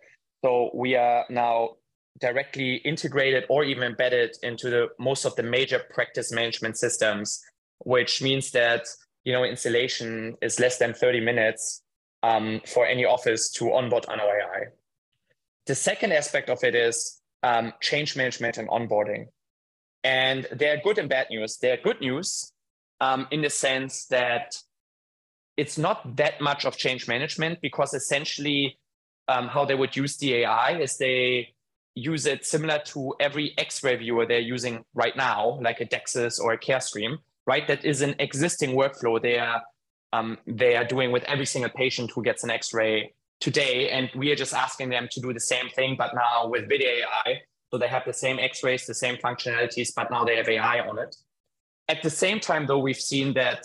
So 0.43 0.71
we 0.73 0.95
are 0.95 1.25
now 1.29 1.77
directly 2.19 2.75
integrated 2.75 3.45
or 3.49 3.63
even 3.63 3.83
embedded 3.83 4.35
into 4.43 4.69
the 4.69 4.87
most 4.99 5.25
of 5.25 5.35
the 5.35 5.43
major 5.43 5.81
practice 5.93 6.31
management 6.31 6.77
systems 6.77 7.41
which 7.83 8.21
means 8.21 8.51
that 8.51 8.85
you 9.23 9.33
know 9.33 9.43
installation 9.43 10.35
is 10.41 10.59
less 10.59 10.77
than 10.77 10.93
30 10.93 11.19
minutes 11.21 11.81
um, 12.23 12.61
for 12.65 12.85
any 12.85 13.05
office 13.05 13.49
to 13.51 13.73
onboard 13.73 14.05
on 14.07 14.19
AI. 14.19 14.65
The 15.65 15.75
second 15.75 16.11
aspect 16.11 16.49
of 16.49 16.63
it 16.63 16.75
is 16.75 17.21
um, 17.43 17.73
change 17.81 18.15
management 18.15 18.57
and 18.57 18.67
onboarding. 18.69 19.27
And 20.03 20.47
there 20.51 20.75
are 20.75 20.81
good 20.83 20.97
and 20.97 21.09
bad 21.09 21.27
news. 21.29 21.57
There 21.57 21.73
are 21.73 21.81
good 21.81 22.01
news 22.01 22.51
um, 22.99 23.27
in 23.31 23.41
the 23.41 23.49
sense 23.49 24.05
that 24.07 24.55
it's 25.57 25.77
not 25.77 26.15
that 26.15 26.41
much 26.41 26.65
of 26.65 26.77
change 26.77 27.07
management 27.07 27.59
because 27.61 27.93
essentially 27.93 28.77
um, 29.27 29.47
how 29.47 29.65
they 29.65 29.75
would 29.75 29.95
use 29.95 30.17
the 30.17 30.35
AI 30.35 30.79
is 30.79 30.97
they 30.97 31.53
use 31.95 32.25
it 32.25 32.45
similar 32.45 32.79
to 32.85 33.13
every 33.19 33.53
X-ray 33.57 33.97
viewer 33.97 34.25
they're 34.25 34.39
using 34.39 34.83
right 34.93 35.15
now, 35.15 35.59
like 35.61 35.81
a 35.81 35.85
DEXIS 35.85 36.39
or 36.39 36.53
a 36.53 36.57
CareStream 36.57 37.17
right? 37.45 37.67
That 37.67 37.83
is 37.85 38.01
an 38.01 38.15
existing 38.19 38.71
workflow 38.71 39.21
they 39.21 39.37
are 39.39 39.61
um, 40.13 40.37
they 40.45 40.75
are 40.75 40.83
doing 40.83 41.11
with 41.11 41.23
every 41.23 41.45
single 41.45 41.71
patient 41.71 42.11
who 42.13 42.21
gets 42.21 42.43
an 42.43 42.49
X-ray 42.49 43.13
today, 43.39 43.89
and 43.89 44.09
we 44.13 44.29
are 44.31 44.35
just 44.35 44.53
asking 44.53 44.89
them 44.89 45.07
to 45.09 45.21
do 45.21 45.31
the 45.31 45.39
same 45.39 45.69
thing, 45.69 45.95
but 45.97 46.13
now 46.13 46.49
with 46.49 46.69
Videa 46.69 47.03
AI. 47.03 47.39
So 47.71 47.77
they 47.77 47.87
have 47.87 48.03
the 48.05 48.11
same 48.11 48.37
X-rays, 48.37 48.85
the 48.85 48.93
same 48.93 49.15
functionalities, 49.15 49.93
but 49.95 50.11
now 50.11 50.25
they 50.25 50.35
have 50.35 50.49
AI 50.49 50.81
on 50.81 50.99
it. 50.99 51.15
At 51.87 52.03
the 52.03 52.09
same 52.09 52.41
time, 52.41 52.67
though, 52.67 52.79
we've 52.79 53.05
seen 53.13 53.33
that 53.35 53.63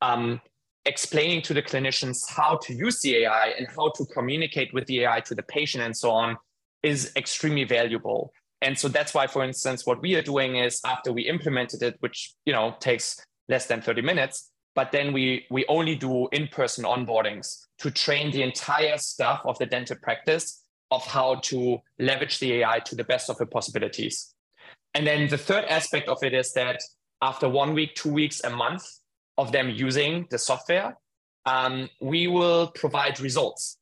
um, 0.00 0.40
explaining 0.86 1.42
to 1.42 1.52
the 1.52 1.62
clinicians 1.62 2.18
how 2.26 2.58
to 2.62 2.72
use 2.72 3.02
the 3.02 3.16
AI 3.24 3.48
and 3.58 3.68
how 3.76 3.90
to 3.96 4.06
communicate 4.06 4.72
with 4.72 4.86
the 4.86 5.00
AI 5.00 5.20
to 5.20 5.34
the 5.34 5.42
patient 5.42 5.84
and 5.84 5.94
so 5.94 6.10
on 6.10 6.38
is 6.82 7.12
extremely 7.16 7.64
valuable. 7.64 8.32
And 8.60 8.78
so 8.78 8.88
that's 8.88 9.12
why, 9.12 9.26
for 9.26 9.42
instance, 9.42 9.86
what 9.86 10.00
we 10.00 10.14
are 10.14 10.22
doing 10.22 10.56
is 10.56 10.80
after 10.84 11.12
we 11.12 11.22
implemented 11.22 11.82
it, 11.82 11.96
which 12.00 12.34
you 12.46 12.52
know 12.52 12.76
takes 12.80 13.20
less 13.48 13.66
than 13.66 13.82
30 13.82 14.02
minutes, 14.02 14.50
but 14.74 14.92
then 14.92 15.12
we 15.12 15.46
we 15.50 15.64
only 15.68 15.96
do 15.96 16.28
in-person 16.28 16.84
onboardings 16.84 17.66
to 17.78 17.90
train 17.90 18.30
the 18.30 18.42
entire 18.42 18.98
staff 18.98 19.40
of 19.44 19.58
the 19.58 19.66
dental 19.66 19.96
practice 20.02 20.62
of 20.90 21.04
how 21.06 21.36
to 21.36 21.78
leverage 21.98 22.38
the 22.38 22.52
AI 22.54 22.78
to 22.80 22.94
the 22.94 23.04
best 23.04 23.30
of 23.30 23.38
the 23.38 23.46
possibilities. 23.46 24.34
And 24.94 25.06
then 25.06 25.28
the 25.28 25.38
third 25.38 25.64
aspect 25.64 26.08
of 26.08 26.22
it 26.22 26.34
is 26.34 26.52
that 26.52 26.80
after 27.22 27.48
one 27.48 27.72
week, 27.72 27.94
two 27.94 28.12
weeks, 28.12 28.42
a 28.44 28.50
month 28.50 28.84
of 29.38 29.52
them 29.52 29.70
using 29.70 30.26
the 30.30 30.38
software, 30.38 30.98
um, 31.46 31.88
we 32.00 32.26
will 32.26 32.68
provide 32.68 33.20
results. 33.20 33.78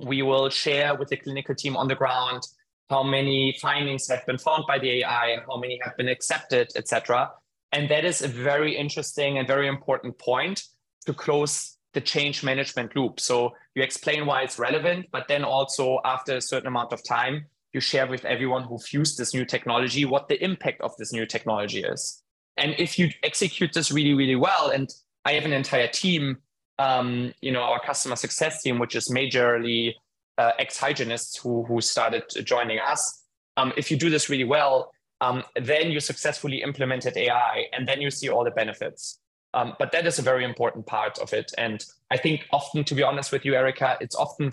We 0.00 0.22
will 0.22 0.48
share 0.48 0.94
with 0.94 1.08
the 1.08 1.16
clinical 1.16 1.54
team 1.54 1.76
on 1.76 1.88
the 1.88 1.94
ground 1.94 2.42
how 2.88 3.02
many 3.02 3.56
findings 3.60 4.08
have 4.08 4.26
been 4.26 4.38
found 4.38 4.64
by 4.66 4.78
the 4.78 5.02
AI 5.02 5.38
how 5.46 5.58
many 5.58 5.78
have 5.84 5.96
been 5.96 6.08
accepted, 6.08 6.72
etc. 6.76 7.30
And 7.72 7.88
that 7.88 8.04
is 8.04 8.22
a 8.22 8.28
very 8.28 8.76
interesting 8.76 9.38
and 9.38 9.46
very 9.46 9.68
important 9.68 10.18
point 10.18 10.64
to 11.06 11.14
close 11.14 11.76
the 11.92 12.00
change 12.00 12.42
management 12.42 12.94
loop. 12.96 13.20
So 13.20 13.52
you 13.74 13.82
explain 13.82 14.26
why 14.26 14.42
it's 14.42 14.58
relevant, 14.58 15.06
but 15.12 15.28
then 15.28 15.44
also 15.44 16.00
after 16.04 16.36
a 16.36 16.40
certain 16.40 16.68
amount 16.68 16.92
of 16.92 17.02
time, 17.04 17.46
you 17.72 17.80
share 17.80 18.06
with 18.06 18.24
everyone 18.24 18.64
who've 18.64 18.92
used 18.92 19.18
this 19.18 19.32
new 19.34 19.44
technology 19.44 20.04
what 20.04 20.28
the 20.28 20.42
impact 20.42 20.80
of 20.80 20.96
this 20.96 21.12
new 21.12 21.26
technology 21.26 21.82
is. 21.82 22.22
And 22.56 22.74
if 22.78 22.98
you 22.98 23.10
execute 23.22 23.72
this 23.72 23.92
really, 23.92 24.14
really 24.14 24.36
well, 24.36 24.70
and 24.70 24.92
I 25.24 25.32
have 25.32 25.44
an 25.44 25.52
entire 25.52 25.86
team, 25.86 26.38
um, 26.80 27.34
you 27.42 27.52
know, 27.52 27.60
our 27.60 27.78
customer 27.78 28.16
success 28.16 28.62
team, 28.62 28.78
which 28.78 28.96
is 28.96 29.10
majorly 29.10 29.94
uh, 30.38 30.52
ex-hygienists 30.58 31.36
who, 31.36 31.62
who 31.64 31.82
started 31.82 32.24
joining 32.44 32.78
us. 32.78 33.24
Um, 33.58 33.74
if 33.76 33.90
you 33.90 33.98
do 33.98 34.08
this 34.08 34.30
really 34.30 34.44
well, 34.44 34.90
um, 35.20 35.44
then 35.60 35.90
you 35.90 36.00
successfully 36.00 36.62
implemented 36.62 37.18
AI 37.18 37.66
and 37.74 37.86
then 37.86 38.00
you 38.00 38.10
see 38.10 38.30
all 38.30 38.44
the 38.44 38.50
benefits. 38.50 39.20
Um, 39.52 39.74
but 39.78 39.92
that 39.92 40.06
is 40.06 40.18
a 40.18 40.22
very 40.22 40.42
important 40.42 40.86
part 40.86 41.18
of 41.18 41.34
it. 41.34 41.52
And 41.58 41.84
I 42.10 42.16
think 42.16 42.46
often, 42.50 42.82
to 42.84 42.94
be 42.94 43.02
honest 43.02 43.30
with 43.30 43.44
you, 43.44 43.54
Erica, 43.54 43.98
it's 44.00 44.16
often 44.16 44.52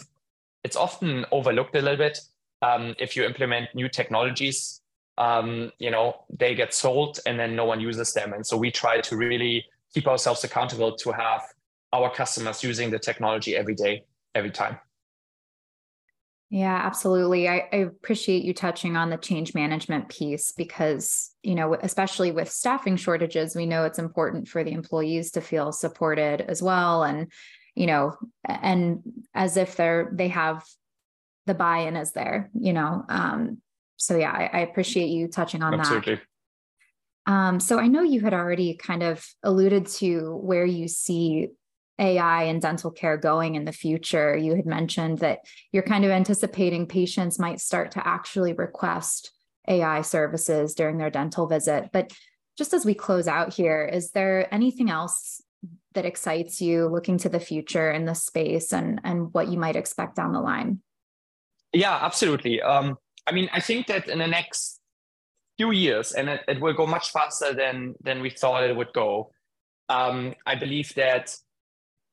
it's 0.66 0.76
often 0.76 1.26
overlooked 1.32 1.76
a 1.78 1.82
little 1.82 1.98
bit. 1.98 2.20
Um, 2.62 2.94
if 3.00 3.16
you 3.16 3.24
implement 3.24 3.74
new 3.74 3.88
technologies, 3.88 4.82
um, 5.18 5.72
you 5.80 5.92
know, 5.92 6.26
they 6.30 6.56
get 6.56 6.74
sold 6.74 7.20
and 7.26 7.40
then 7.40 7.56
no 7.56 7.64
one 7.64 7.80
uses 7.80 8.12
them. 8.12 8.34
And 8.34 8.46
so 8.46 8.58
we 8.58 8.70
try 8.72 9.00
to 9.00 9.16
really 9.16 9.66
keep 9.94 10.08
ourselves 10.08 10.44
accountable 10.44 10.98
to 10.98 11.12
have 11.12 11.44
our 11.94 12.14
customers 12.14 12.64
using 12.64 12.92
the 12.92 13.00
technology 13.00 13.56
every 13.56 13.76
day, 13.76 14.04
every 14.36 14.52
time. 14.52 14.78
Yeah, 16.50 16.76
absolutely. 16.76 17.50
I, 17.50 17.68
I, 17.74 17.76
appreciate 17.78 18.46
you 18.46 18.54
touching 18.54 18.96
on 18.96 19.10
the 19.10 19.18
change 19.18 19.54
management 19.54 20.08
piece 20.08 20.54
because, 20.54 21.32
you 21.44 21.56
know, 21.56 21.74
especially 21.74 22.32
with 22.32 22.50
staffing 22.50 22.96
shortages, 22.96 23.54
we 23.54 23.66
know 23.66 23.84
it's 23.84 24.00
important 24.00 24.48
for 24.48 24.64
the 24.64 24.72
employees 24.72 25.32
to 25.32 25.42
feel 25.42 25.74
supported 25.74 26.40
as 26.40 26.64
well. 26.64 27.04
And, 27.04 27.30
you 27.76 27.86
know, 27.86 28.16
and 28.46 29.02
as 29.34 29.58
if 29.58 29.76
they're, 29.76 30.10
they 30.14 30.30
have 30.30 30.64
the 31.48 31.54
buy-in 31.54 31.98
is 31.98 32.14
there, 32.14 32.50
you 32.54 32.72
know. 32.72 33.04
Um, 33.10 33.62
so 33.98 34.16
yeah, 34.16 34.32
I, 34.32 34.60
I 34.60 34.60
appreciate 34.62 35.08
you 35.08 35.28
touching 35.28 35.62
on 35.62 35.72
that. 35.72 35.82
absolutely. 35.82 36.22
that. 37.26 37.32
Um, 37.34 37.60
so 37.60 37.78
I 37.78 37.88
know 37.88 38.04
you 38.04 38.22
had 38.22 38.34
already 38.34 38.76
kind 38.76 39.04
of 39.04 39.26
alluded 39.44 39.88
to 39.88 40.38
where 40.38 40.66
you 40.66 40.88
see 40.88 41.50
AI 42.00 42.44
and 42.44 42.62
dental 42.62 42.92
care 42.92 43.18
going 43.18 43.56
in 43.56 43.66
the 43.66 43.72
future? 43.72 44.36
You 44.36 44.56
had 44.56 44.66
mentioned 44.66 45.20
that 45.20 45.40
you're 45.72 45.84
kind 45.84 46.06
of 46.06 46.12
anticipating 46.12 46.86
patients 46.86 47.40
might 47.40 47.60
start 47.60 47.92
to 47.92 48.08
actually 48.08 48.54
request 48.54 49.32
AI 49.68 50.02
services 50.02 50.74
during 50.74 50.98
their 50.98 51.10
dental 51.10 51.48
visit. 51.48 51.90
But 51.92 52.14
just 52.58 52.74
as 52.74 52.86
we 52.86 52.94
close 52.94 53.28
out 53.28 53.54
here, 53.54 53.86
is 53.86 54.12
there 54.12 54.54
anything 54.54 54.90
else 54.90 55.42
that 55.94 56.06
excites 56.06 56.62
you 56.62 56.88
looking 56.88 57.18
to 57.18 57.30
the 57.30 57.40
future 57.40 57.92
in 57.92 58.06
this 58.06 58.24
space 58.24 58.74
and, 58.74 59.02
and 59.04 59.34
what 59.34 59.48
you 59.48 59.58
might 59.58 59.76
expect 59.76 60.16
down 60.16 60.34
the 60.34 60.40
line? 60.40 60.82
Yeah, 61.74 61.98
absolutely. 62.02 62.62
Um, 62.62 62.98
I 63.26 63.32
mean, 63.32 63.50
I 63.52 63.60
think 63.60 63.88
that 63.88 64.08
in 64.08 64.20
the 64.20 64.28
next 64.28 64.80
few 65.58 65.72
years, 65.72 66.14
and 66.14 66.30
it, 66.30 66.42
it 66.48 66.62
will 66.62 66.74
go 66.74 66.86
much 66.86 67.12
faster 67.12 67.54
than, 67.54 67.96
than 68.02 68.22
we 68.22 68.30
thought 68.30 68.64
it 68.64 68.76
would 68.76 68.94
go, 68.94 69.32
um, 69.90 70.36
I 70.46 70.56
believe 70.56 70.94
that 70.96 71.36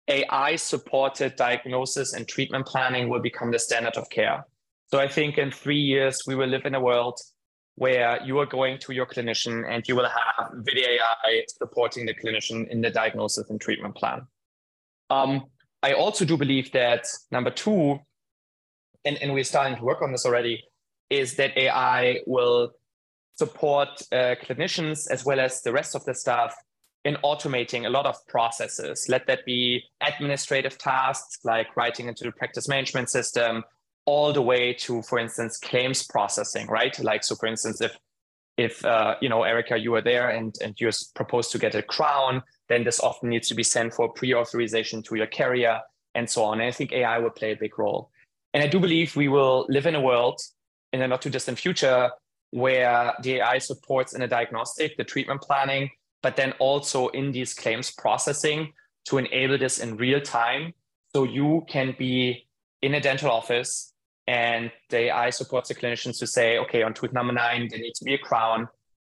AI 0.09 0.57
supported 0.57 1.37
diagnosis 1.37 2.13
and 2.13 2.29
treatment 2.29 2.67
planning 2.67 3.09
will 3.09 3.21
become 3.21 3.51
the 3.51 3.59
standard 3.59 3.97
of 3.97 4.09
care. 4.11 4.47
So 4.89 5.01
I 5.01 5.09
think 5.09 5.39
in 5.39 5.51
three 5.51 5.81
years, 5.81 6.23
we 6.27 6.35
will 6.35 6.49
live 6.49 6.67
in 6.67 6.75
a 6.75 6.81
world 6.81 7.19
where 7.77 8.23
you 8.23 8.39
are 8.39 8.47
going 8.47 8.79
to 8.79 8.93
your 8.93 9.07
clinician 9.07 9.65
and 9.69 9.87
you 9.89 9.97
will 9.97 10.09
have 10.09 10.53
Videa 10.53 10.99
AI 10.99 11.45
supporting 11.49 12.07
the 12.07 12.15
clinician 12.15 12.69
in 12.69 12.81
the 12.81 12.91
diagnosis 12.91 13.51
and 13.51 13.61
treatment 13.61 13.97
plan. 13.97 14.27
Um, 15.11 15.47
I 15.83 15.93
also 15.93 16.25
do 16.25 16.37
believe 16.37 16.71
that 16.73 17.07
number 17.31 17.51
two, 17.51 17.99
and, 19.05 19.17
and 19.19 19.35
we're 19.35 19.45
starting 19.45 19.77
to 19.77 19.85
work 19.85 20.03
on 20.03 20.13
this 20.13 20.25
already, 20.25 20.63
is 21.11 21.35
that 21.37 21.57
AI 21.57 22.21
will 22.27 22.73
support 23.37 23.89
uh, 24.13 24.37
clinicians 24.43 25.11
as 25.11 25.25
well 25.25 25.41
as 25.41 25.63
the 25.63 25.73
rest 25.73 25.95
of 25.95 26.05
the 26.05 26.15
staff 26.15 26.55
in 27.05 27.17
automating 27.23 27.87
a 27.87 27.91
lot 27.91 28.07
of 28.07 28.17
processes. 28.27 29.07
Let 29.09 29.27
that 29.27 29.45
be 29.45 29.83
administrative 30.01 30.79
tasks 30.79 31.39
like 31.45 31.77
writing 31.77 32.09
into 32.09 32.25
the 32.25 32.33
practice 32.33 32.69
management 32.69 33.11
system, 33.11 33.63
all 34.07 34.33
the 34.33 34.43
way 34.43 34.73
to, 34.73 35.03
for 35.03 35.19
instance, 35.19 35.59
claims 35.59 36.07
processing, 36.07 36.67
right? 36.67 36.99
Like, 37.03 37.25
so 37.25 37.35
for 37.35 37.47
instance, 37.47 37.81
if 37.81 37.97
if 38.57 38.85
uh, 38.85 39.17
you 39.21 39.29
know 39.29 39.43
Erica, 39.43 39.77
you 39.77 39.91
were 39.91 40.01
there 40.01 40.31
and 40.31 40.55
and 40.63 40.75
you're 40.79 40.93
proposed 41.15 41.51
to 41.53 41.59
get 41.59 41.75
a 41.75 41.83
crown, 41.83 42.43
then 42.69 42.85
this 42.85 43.01
often 43.01 43.29
needs 43.29 43.49
to 43.49 43.55
be 43.55 43.65
sent 43.65 43.93
for 43.93 44.09
pre-authorization 44.13 45.03
to 45.03 45.17
your 45.17 45.27
carrier 45.27 45.81
and 46.15 46.31
so 46.31 46.45
on. 46.45 46.61
And 46.61 46.69
I 46.69 46.71
think 46.71 46.93
AI 46.93 47.19
will 47.19 47.31
play 47.31 47.53
a 47.53 47.57
big 47.57 47.79
role. 47.79 48.11
And 48.53 48.63
I 48.63 48.69
do 48.69 48.79
believe 48.79 49.17
we 49.17 49.29
will 49.29 49.67
live 49.69 49.87
in 49.87 49.97
a 49.97 50.01
world 50.01 50.41
in 50.93 51.03
a 51.03 51.09
not 51.09 51.23
too 51.23 51.31
distant 51.31 51.59
future 51.59 52.11
where 52.51 53.13
the 53.23 53.39
AI 53.39 53.59
supports 53.59 54.15
in 54.15 54.23
a 54.23 54.29
diagnostic, 54.29 54.97
the 54.97 55.03
treatment 55.03 55.43
planning, 55.43 55.91
but 56.25 56.37
then 56.37 56.55
also 56.59 57.09
in 57.09 57.33
these 57.33 57.53
claims 57.53 57.91
processing 57.91 58.73
to 59.05 59.19
enable 59.19 59.59
this 59.59 59.79
in 59.79 59.95
real 59.99 60.23
time. 60.23 60.73
So 61.15 61.25
you 61.25 61.67
can 61.69 61.95
be 61.99 62.49
in 62.81 62.95
a 62.95 63.01
dental 63.01 63.31
office 63.31 63.93
and 64.27 64.73
the 64.89 65.11
AI 65.11 65.29
supports 65.29 65.69
the 65.69 65.75
clinicians 65.75 66.19
to 66.21 66.27
say, 66.27 66.57
okay, 66.57 66.83
on 66.83 66.95
tooth 66.95 67.13
number 67.13 67.35
nine, 67.35 67.69
there 67.69 67.79
needs 67.79 67.99
to 67.99 68.07
be 68.07 68.15
a 68.15 68.19
crown. 68.19 68.69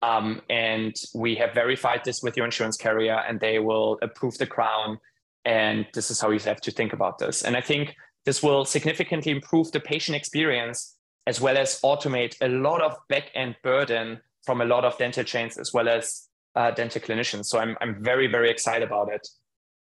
Um, 0.01 0.41
and 0.49 0.95
we 1.13 1.35
have 1.35 1.53
verified 1.53 2.01
this 2.03 2.23
with 2.23 2.35
your 2.35 2.45
insurance 2.45 2.75
carrier 2.75 3.21
and 3.27 3.39
they 3.39 3.59
will 3.59 3.99
approve 4.01 4.39
the 4.39 4.47
crown. 4.47 4.97
And 5.45 5.85
this 5.93 6.09
is 6.09 6.19
how 6.19 6.31
you 6.31 6.39
have 6.39 6.61
to 6.61 6.71
think 6.71 6.91
about 6.91 7.19
this. 7.19 7.43
And 7.43 7.55
I 7.55 7.61
think 7.61 7.95
this 8.25 8.41
will 8.41 8.65
significantly 8.65 9.31
improve 9.31 9.71
the 9.71 9.79
patient 9.79 10.15
experience 10.15 10.95
as 11.27 11.39
well 11.39 11.55
as 11.55 11.79
automate 11.81 12.35
a 12.41 12.49
lot 12.49 12.81
of 12.81 12.97
back 13.09 13.29
end 13.35 13.57
burden 13.61 14.21
from 14.43 14.61
a 14.61 14.65
lot 14.65 14.83
of 14.83 14.97
dental 14.97 15.23
chains 15.23 15.59
as 15.59 15.71
well 15.71 15.87
as 15.87 16.29
uh, 16.55 16.71
dental 16.71 17.01
clinicians. 17.01 17.45
So 17.45 17.59
I'm, 17.59 17.77
I'm 17.81 18.03
very, 18.03 18.27
very 18.27 18.49
excited 18.49 18.85
about 18.85 19.11
it. 19.11 19.27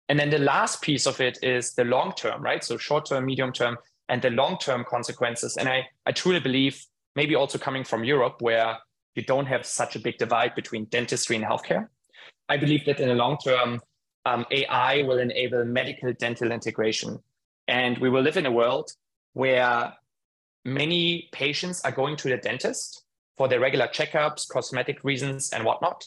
And 0.09 0.19
then 0.19 0.29
the 0.29 0.39
last 0.39 0.81
piece 0.81 1.05
of 1.05 1.19
it 1.19 1.37
is 1.43 1.73
the 1.73 1.83
long 1.83 2.13
term, 2.13 2.41
right? 2.41 2.63
So 2.63 2.77
short 2.77 3.05
term, 3.05 3.25
medium 3.25 3.51
term, 3.51 3.77
and 4.09 4.21
the 4.21 4.29
long 4.29 4.57
term 4.57 4.85
consequences. 4.87 5.57
And 5.57 5.67
I, 5.67 5.87
I 6.05 6.11
truly 6.11 6.39
believe, 6.39 6.81
maybe 7.15 7.35
also 7.35 7.57
coming 7.57 7.83
from 7.83 8.03
Europe, 8.03 8.37
where 8.41 8.77
you 9.15 9.23
don't 9.23 9.47
have 9.47 9.65
such 9.65 9.95
a 9.95 9.99
big 9.99 10.17
divide 10.17 10.55
between 10.55 10.85
dentistry 10.85 11.35
and 11.35 11.43
healthcare. 11.43 11.87
I 12.49 12.57
believe 12.57 12.85
that 12.85 12.99
in 12.99 13.09
the 13.09 13.15
long 13.15 13.37
term, 13.37 13.81
um, 14.25 14.45
AI 14.51 15.03
will 15.03 15.19
enable 15.19 15.65
medical 15.65 16.13
dental 16.13 16.51
integration. 16.51 17.19
And 17.67 17.97
we 17.97 18.09
will 18.09 18.21
live 18.21 18.37
in 18.37 18.45
a 18.45 18.51
world 18.51 18.91
where 19.33 19.93
many 20.63 21.29
patients 21.31 21.81
are 21.81 21.91
going 21.91 22.15
to 22.17 22.29
the 22.29 22.37
dentist 22.37 23.03
for 23.37 23.47
their 23.47 23.59
regular 23.59 23.87
checkups, 23.87 24.47
cosmetic 24.47 25.03
reasons, 25.03 25.51
and 25.51 25.63
whatnot. 25.65 26.05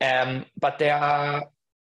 Um, 0.00 0.46
but 0.58 0.78
there 0.78 0.96
are 0.96 1.44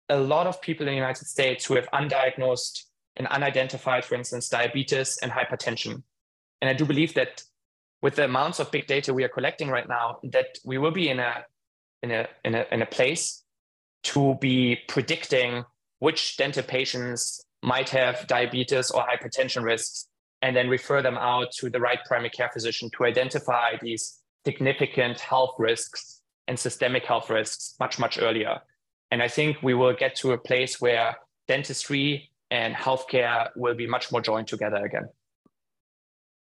a 0.10 0.18
lot 0.18 0.48
of 0.48 0.62
people 0.62 0.88
in 0.88 0.92
the 0.92 0.98
United 0.98 1.26
States 1.26 1.66
who 1.66 1.76
have 1.76 1.90
undiagnosed 1.92 2.84
and 3.16 3.28
unidentified, 3.28 4.06
for 4.06 4.16
instance, 4.16 4.50
diabetes 4.50 5.18
and 5.22 5.32
hypertension. 5.32 6.04
And 6.62 6.70
I 6.70 6.74
do 6.74 6.86
believe 6.86 7.14
that 7.16 7.44
with 8.02 8.16
the 8.16 8.26
amounts 8.26 8.60
of 8.60 8.72
big 8.72 8.88
data 8.88 9.14
we 9.14 9.24
are 9.24 9.30
collecting 9.30 9.70
right 9.70 9.88
now, 9.88 10.20
that 10.24 10.58
we 10.66 10.78
will 10.78 10.92
be 10.92 11.10
in 11.10 11.20
a 11.20 11.46
in 12.02 12.12
a 12.12 12.28
in 12.44 12.56
a 12.56 12.66
in 12.72 12.82
a 12.82 12.86
place 12.86 13.44
to 14.04 14.36
be 14.42 14.78
predicting 14.88 15.64
which 16.00 16.36
dental 16.38 16.64
patients 16.64 17.46
might 17.62 17.90
have 17.90 18.28
diabetes 18.28 18.92
or 18.92 19.06
hypertension 19.06 19.64
risks, 19.64 20.08
and 20.42 20.56
then 20.56 20.68
refer 20.68 21.02
them 21.02 21.18
out 21.18 21.52
to 21.54 21.70
the 21.70 21.80
right 21.80 22.00
primary 22.06 22.30
care 22.30 22.50
physician 22.52 22.90
to 22.98 23.06
identify 23.06 23.78
these 23.82 24.20
significant 24.46 25.20
health 25.22 25.56
risks 25.58 26.13
and 26.48 26.60
systemic 26.60 27.06
health 27.06 27.30
risks 27.30 27.76
much 27.80 28.00
much 28.00 28.20
earlier. 28.20 28.60
And 29.12 29.22
I 29.22 29.28
think 29.28 29.58
we 29.62 29.74
will 29.74 29.94
get 29.94 30.16
to 30.18 30.32
a 30.32 30.38
place 30.38 30.82
where 30.82 31.16
dentistry 31.48 32.32
and 32.50 32.76
healthcare 32.76 33.50
will 33.56 33.76
be 33.76 33.88
much 33.88 34.12
more 34.12 34.22
joined 34.22 34.48
together 34.48 34.78
again. 34.78 35.10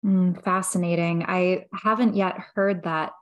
Mm, 0.06 0.44
fascinating. 0.44 1.24
I 1.28 1.66
haven't 1.74 2.16
yet 2.16 2.38
heard 2.56 2.84
that 2.84 3.14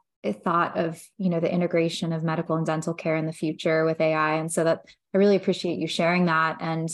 thought 0.44 0.76
of 0.76 1.00
you 1.18 1.30
know 1.30 1.40
the 1.40 1.52
integration 1.52 2.12
of 2.12 2.24
medical 2.24 2.56
and 2.56 2.66
dental 2.66 2.94
care 2.94 3.16
in 3.16 3.26
the 3.26 3.34
future 3.34 3.86
with 3.86 4.02
AI, 4.02 4.36
and 4.36 4.52
so 4.52 4.64
that 4.64 4.82
I 5.14 5.18
really 5.18 5.36
appreciate 5.36 5.78
you 5.78 5.88
sharing 5.88 6.26
that 6.26 6.58
and 6.62 6.90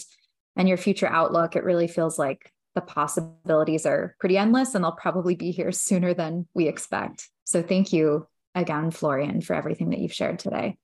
and 0.55 0.67
your 0.67 0.77
future 0.77 1.07
outlook. 1.07 1.55
It 1.55 1.63
really 1.63 1.88
feels 1.88 2.19
like 2.19 2.51
the 2.75 2.81
possibilities 2.81 3.86
are 3.86 4.15
pretty 4.19 4.38
endless, 4.38 4.75
and 4.75 4.84
they'll 4.84 4.91
probably 4.91 5.36
be 5.36 5.51
here 5.51 5.71
sooner 5.71 6.13
than 6.13 6.47
we 6.53 6.67
expect. 6.67 7.29
So 7.43 7.62
thank 7.62 7.91
you 7.91 8.27
again, 8.56 8.92
Florian, 8.92 9.42
for 9.42 9.56
everything 9.56 9.92
that 9.92 10.00
you've 10.00 10.14
shared 10.14 10.40
today. 10.40 10.78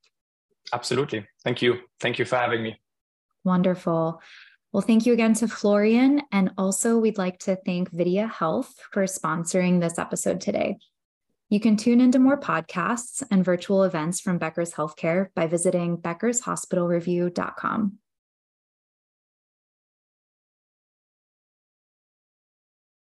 Absolutely. 0.73 1.25
Thank 1.43 1.61
you. 1.61 1.79
Thank 1.99 2.19
you 2.19 2.25
for 2.25 2.35
having 2.35 2.63
me. 2.63 2.79
Wonderful. 3.43 4.21
Well, 4.73 4.81
thank 4.81 5.05
you 5.05 5.13
again 5.13 5.33
to 5.35 5.47
Florian. 5.47 6.21
And 6.31 6.51
also, 6.57 6.97
we'd 6.97 7.17
like 7.17 7.39
to 7.39 7.55
thank 7.55 7.89
Videa 7.91 8.29
Health 8.29 8.75
for 8.91 9.03
sponsoring 9.03 9.79
this 9.79 9.97
episode 9.97 10.41
today. 10.41 10.77
You 11.49 11.61
can 11.61 11.77
tune 11.77 12.01
into 12.01 12.19
more 12.19 12.37
podcasts 12.37 13.23
and 13.31 13.45
virtual 13.45 13.83
events 13.83 14.19
from 14.19 14.37
Becker's 14.37 14.73
Healthcare 14.73 15.27
by 15.33 15.47
visiting 15.47 15.97
beckershospitalreview.com. 15.97 17.99